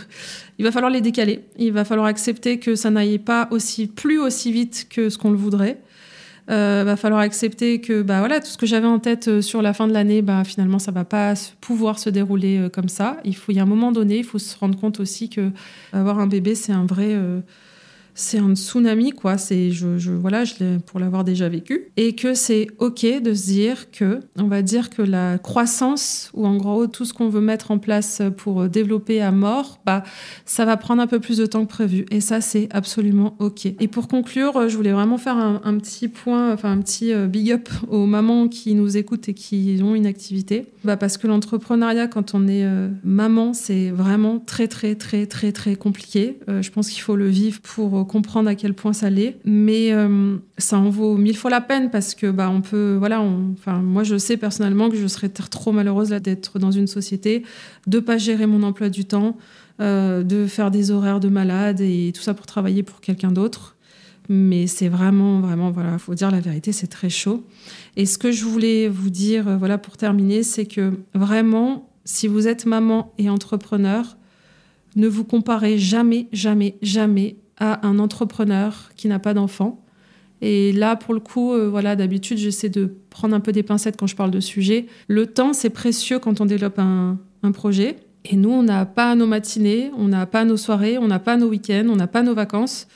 il 0.59 0.65
va 0.65 0.71
falloir 0.71 0.91
les 0.91 1.01
décaler. 1.01 1.39
Il 1.57 1.71
va 1.71 1.85
falloir 1.85 2.07
accepter 2.07 2.59
que 2.59 2.75
ça 2.75 2.89
n'aille 2.89 3.19
pas 3.19 3.47
aussi, 3.51 3.87
plus 3.87 4.19
aussi 4.19 4.51
vite 4.51 4.87
que 4.89 5.09
ce 5.09 5.17
qu'on 5.17 5.31
le 5.31 5.37
voudrait. 5.37 5.79
Euh, 6.51 6.83
va 6.85 6.97
falloir 6.97 7.21
accepter 7.21 7.79
que 7.79 8.01
bah, 8.01 8.19
voilà, 8.19 8.41
tout 8.41 8.47
ce 8.47 8.57
que 8.57 8.65
j'avais 8.65 8.87
en 8.87 8.99
tête 8.99 9.41
sur 9.41 9.61
la 9.61 9.73
fin 9.73 9.87
de 9.87 9.93
l'année, 9.93 10.21
bah, 10.21 10.43
finalement, 10.43 10.79
ça 10.79 10.91
va 10.91 11.05
pas 11.05 11.33
pouvoir 11.61 11.97
se 11.97 12.09
dérouler 12.09 12.67
comme 12.73 12.89
ça. 12.89 13.17
Il 13.23 13.35
faut, 13.35 13.51
il 13.51 13.55
y 13.55 13.59
a 13.59 13.63
un 13.63 13.67
moment 13.67 13.91
donné, 13.91 14.17
il 14.17 14.25
faut 14.25 14.39
se 14.39 14.57
rendre 14.57 14.77
compte 14.77 14.99
aussi 14.99 15.29
que 15.29 15.51
avoir 15.93 16.19
un 16.19 16.27
bébé, 16.27 16.55
c'est 16.55 16.73
un 16.73 16.85
vrai 16.85 17.15
c'est 18.13 18.37
un 18.37 18.55
tsunami, 18.55 19.11
quoi. 19.11 19.37
C'est, 19.37 19.71
je, 19.71 20.11
voilà, 20.11 20.43
pour 20.85 20.99
l'avoir 20.99 21.23
déjà 21.23 21.49
vécu. 21.49 21.87
Et 21.97 22.15
que 22.15 22.33
c'est 22.33 22.67
OK 22.79 23.05
de 23.05 23.33
se 23.33 23.45
dire 23.45 23.91
que, 23.91 24.19
on 24.37 24.47
va 24.47 24.61
dire 24.61 24.89
que 24.89 25.01
la 25.01 25.37
croissance, 25.37 26.29
ou 26.33 26.45
en 26.45 26.57
gros, 26.57 26.87
tout 26.87 27.05
ce 27.05 27.13
qu'on 27.13 27.29
veut 27.29 27.41
mettre 27.41 27.71
en 27.71 27.77
place 27.77 28.21
pour 28.37 28.67
développer 28.69 29.21
à 29.21 29.31
mort, 29.31 29.79
bah, 29.85 30.03
ça 30.45 30.65
va 30.65 30.77
prendre 30.77 31.01
un 31.01 31.07
peu 31.07 31.19
plus 31.19 31.37
de 31.37 31.45
temps 31.45 31.65
que 31.65 31.69
prévu. 31.69 32.05
Et 32.11 32.21
ça, 32.21 32.41
c'est 32.41 32.67
absolument 32.71 33.35
OK. 33.39 33.65
Et 33.65 33.87
pour 33.87 34.07
conclure, 34.07 34.69
je 34.69 34.75
voulais 34.75 34.91
vraiment 34.91 35.17
faire 35.17 35.37
un, 35.37 35.77
petit 35.77 36.07
point, 36.07 36.53
enfin, 36.53 36.71
un 36.71 36.79
petit 36.79 37.13
euh, 37.13 37.27
big 37.27 37.51
up 37.51 37.69
aux 37.89 38.05
mamans 38.05 38.47
qui 38.47 38.73
nous 38.75 38.97
écoutent 38.97 39.29
et 39.29 39.33
qui 39.33 39.79
ont 39.83 39.95
une 39.95 40.05
activité. 40.05 40.65
Bah, 40.83 40.97
parce 40.97 41.17
que 41.17 41.27
l'entrepreneuriat, 41.27 42.07
quand 42.07 42.33
on 42.33 42.47
est 42.47 42.65
euh, 42.65 42.89
maman, 43.03 43.53
c'est 43.53 43.89
vraiment 43.89 44.39
très, 44.39 44.67
très, 44.67 44.95
très, 44.95 45.25
très, 45.25 45.51
très 45.51 45.75
compliqué. 45.75 46.39
Euh, 46.49 46.61
je 46.61 46.71
pense 46.71 46.89
qu'il 46.89 47.01
faut 47.01 47.15
le 47.15 47.27
vivre 47.27 47.61
pour 47.61 48.00
comprendre 48.05 48.49
à 48.49 48.55
quel 48.55 48.73
point 48.73 48.93
ça 48.93 49.09
l'est. 49.09 49.37
Mais 49.45 49.91
euh, 49.91 50.37
ça 50.57 50.77
en 50.77 50.89
vaut 50.89 51.17
mille 51.17 51.37
fois 51.37 51.49
la 51.49 51.61
peine 51.61 51.89
parce 51.89 52.15
que 52.15 52.29
bah 52.31 52.49
on 52.49 52.61
peut 52.61 52.95
voilà 52.97 53.21
enfin 53.21 53.79
moi 53.79 54.03
je 54.03 54.17
sais 54.17 54.37
personnellement 54.37 54.89
que 54.89 54.97
je 54.97 55.07
serais 55.07 55.29
trop 55.29 55.71
malheureuse 55.71 56.09
d'être 56.09 56.59
dans 56.59 56.71
une 56.71 56.87
société 56.87 57.43
de 57.87 57.99
pas 57.99 58.17
gérer 58.17 58.47
mon 58.47 58.63
emploi 58.63 58.89
du 58.89 59.05
temps 59.05 59.37
euh, 59.79 60.23
de 60.23 60.45
faire 60.45 60.71
des 60.71 60.91
horaires 60.91 61.19
de 61.19 61.29
malade 61.29 61.81
et 61.81 62.11
tout 62.15 62.21
ça 62.21 62.33
pour 62.33 62.45
travailler 62.45 62.83
pour 62.83 63.01
quelqu'un 63.01 63.31
d'autre 63.31 63.75
mais 64.29 64.67
c'est 64.67 64.89
vraiment 64.89 65.41
vraiment 65.41 65.71
voilà 65.71 65.97
faut 65.97 66.13
dire 66.13 66.31
la 66.31 66.39
vérité 66.39 66.71
c'est 66.71 66.87
très 66.87 67.09
chaud 67.09 67.45
et 67.97 68.05
ce 68.05 68.17
que 68.17 68.31
je 68.31 68.45
voulais 68.45 68.87
vous 68.87 69.09
dire 69.09 69.47
euh, 69.47 69.57
voilà 69.57 69.77
pour 69.77 69.97
terminer 69.97 70.43
c'est 70.43 70.65
que 70.65 70.93
vraiment 71.13 71.89
si 72.05 72.27
vous 72.27 72.47
êtes 72.47 72.65
maman 72.65 73.13
et 73.17 73.29
entrepreneur 73.29 74.17
ne 74.95 75.07
vous 75.07 75.23
comparez 75.23 75.77
jamais, 75.77 76.27
jamais, 76.31 76.75
jamais 76.81 77.37
à 77.61 77.85
un 77.87 77.99
entrepreneur 77.99 78.89
qui 78.97 79.07
n'a 79.07 79.19
pas 79.19 79.35
d'enfant. 79.35 79.79
Et 80.41 80.71
là, 80.71 80.95
pour 80.95 81.13
le 81.13 81.19
coup, 81.19 81.53
euh, 81.53 81.69
voilà, 81.69 81.95
d'habitude, 81.95 82.39
j'essaie 82.39 82.69
de 82.69 82.95
prendre 83.11 83.35
un 83.35 83.39
peu 83.39 83.51
des 83.51 83.61
pincettes 83.61 83.95
quand 83.97 84.07
je 84.07 84.15
parle 84.15 84.31
de 84.31 84.39
sujet. 84.39 84.87
Le 85.07 85.27
temps, 85.27 85.53
c'est 85.53 85.69
précieux 85.69 86.17
quand 86.17 86.41
on 86.41 86.45
développe 86.45 86.79
un, 86.79 87.19
projet. 87.53 87.97
Et 88.25 88.35
nous, 88.35 88.49
on 88.49 88.63
n'a 88.63 88.85
pas 88.85 89.15
nos 89.15 89.27
matinées, 89.27 89.91
on 89.95 90.07
n'a 90.07 90.25
pas 90.25 90.43
nos 90.43 90.57
soirées, 90.57 90.97
on 90.97 91.07
n'a 91.07 91.19
pas 91.19 91.37
nos 91.37 91.49
week-ends, 91.49 91.85
on 91.87 91.95
n'a 91.95 92.07
pas 92.07 92.23
nos 92.23 92.33
vacances. 92.33 92.87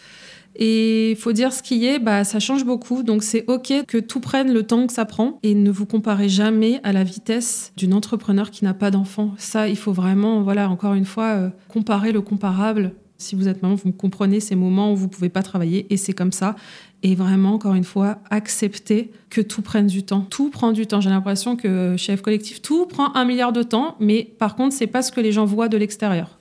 Et 0.55 1.11
il 1.11 1.17
faut 1.17 1.33
dire 1.33 1.51
ce 1.51 1.61
qui 1.61 1.85
est, 1.85 1.99
bah, 1.99 2.23
ça 2.23 2.39
change 2.39 2.63
beaucoup. 2.65 3.03
Donc 3.03 3.21
c'est 3.21 3.43
OK 3.47 3.73
que 3.87 3.97
tout 3.97 4.19
prenne 4.19 4.53
le 4.53 4.63
temps 4.63 4.87
que 4.87 4.93
ça 4.93 5.05
prend. 5.05 5.39
Et 5.43 5.53
ne 5.53 5.69
vous 5.69 5.85
comparez 5.85 6.29
jamais 6.29 6.79
à 6.83 6.93
la 6.93 7.03
vitesse 7.03 7.71
d'une 7.75 7.93
entrepreneur 7.93 8.49
qui 8.49 8.63
n'a 8.63 8.73
pas 8.73 8.89
d'enfant. 8.89 9.33
Ça, 9.37 9.67
il 9.67 9.77
faut 9.77 9.93
vraiment, 9.93 10.41
voilà, 10.41 10.69
encore 10.69 10.93
une 10.93 11.05
fois, 11.05 11.25
euh, 11.25 11.49
comparer 11.67 12.11
le 12.11 12.21
comparable. 12.21 12.93
Si 13.17 13.35
vous 13.35 13.47
êtes 13.47 13.61
maman, 13.61 13.75
vous 13.75 13.91
comprenez 13.91 14.39
ces 14.39 14.55
moments 14.55 14.91
où 14.91 14.95
vous 14.95 15.05
ne 15.05 15.09
pouvez 15.09 15.29
pas 15.29 15.41
travailler 15.41 15.85
et 15.89 15.97
c'est 15.97 16.13
comme 16.13 16.31
ça. 16.31 16.55
Et 17.01 17.15
vraiment, 17.15 17.53
encore 17.53 17.75
une 17.75 17.83
fois, 17.83 18.17
accepter 18.29 19.11
que 19.29 19.41
tout 19.41 19.61
prenne 19.61 19.87
du 19.87 20.03
temps. 20.03 20.21
Tout 20.29 20.49
prend 20.49 20.71
du 20.71 20.87
temps. 20.87 21.01
J'ai 21.01 21.09
l'impression 21.09 21.55
que 21.55 21.95
chez 21.97 22.17
F 22.17 22.21
Collectif, 22.21 22.61
tout 22.61 22.87
prend 22.87 23.13
un 23.15 23.25
milliard 23.25 23.53
de 23.53 23.63
temps, 23.63 23.95
mais 23.99 24.23
par 24.37 24.55
contre, 24.55 24.75
c'est 24.75 24.87
pas 24.87 25.01
ce 25.01 25.11
que 25.11 25.21
les 25.21 25.31
gens 25.31 25.45
voient 25.45 25.69
de 25.69 25.77
l'extérieur. 25.77 26.37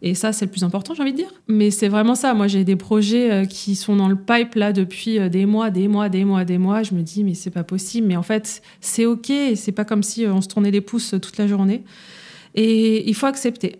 Et 0.00 0.14
ça, 0.14 0.32
c'est 0.32 0.44
le 0.44 0.50
plus 0.50 0.62
important, 0.62 0.94
j'ai 0.94 1.02
envie 1.02 1.12
de 1.12 1.16
dire. 1.16 1.32
Mais 1.48 1.70
c'est 1.70 1.88
vraiment 1.88 2.14
ça. 2.14 2.32
Moi, 2.32 2.46
j'ai 2.46 2.62
des 2.62 2.76
projets 2.76 3.30
euh, 3.30 3.44
qui 3.44 3.74
sont 3.74 3.96
dans 3.96 4.08
le 4.08 4.16
pipe 4.16 4.54
là 4.54 4.72
depuis 4.72 5.18
euh, 5.18 5.28
des 5.28 5.44
mois, 5.44 5.70
des 5.70 5.88
mois, 5.88 6.08
des 6.08 6.24
mois, 6.24 6.44
des 6.44 6.58
mois. 6.58 6.82
Je 6.84 6.94
me 6.94 7.02
dis, 7.02 7.24
mais 7.24 7.34
c'est 7.34 7.50
pas 7.50 7.64
possible. 7.64 8.06
Mais 8.06 8.16
en 8.16 8.22
fait, 8.22 8.62
c'est 8.80 9.06
OK. 9.06 9.32
C'est 9.56 9.72
pas 9.72 9.84
comme 9.84 10.04
si 10.04 10.24
euh, 10.24 10.32
on 10.32 10.40
se 10.40 10.48
tournait 10.48 10.70
les 10.70 10.80
pouces 10.80 11.16
toute 11.20 11.36
la 11.36 11.48
journée. 11.48 11.82
Et 12.54 13.08
il 13.08 13.14
faut 13.14 13.26
accepter. 13.26 13.76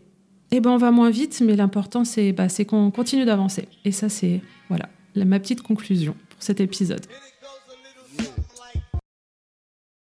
Eh 0.51 0.61
ben, 0.61 0.71
on 0.71 0.79
va 0.79 0.91
moins 0.91 1.11
vite, 1.11 1.43
mais 1.45 1.57
l'important, 1.57 2.05
c'est 2.05 2.33
bah, 2.33 2.47
qu'on 2.67 2.91
continue 2.91 3.25
d'avancer. 3.25 3.69
Et 3.85 3.93
ça, 3.93 4.09
c'est 4.09 4.41
voilà 4.69 4.89
ma 5.25 5.41
petite 5.41 5.63
conclusion 5.63 6.15
pour 6.31 6.43
cet 6.43 6.61
épisode. 6.61 7.05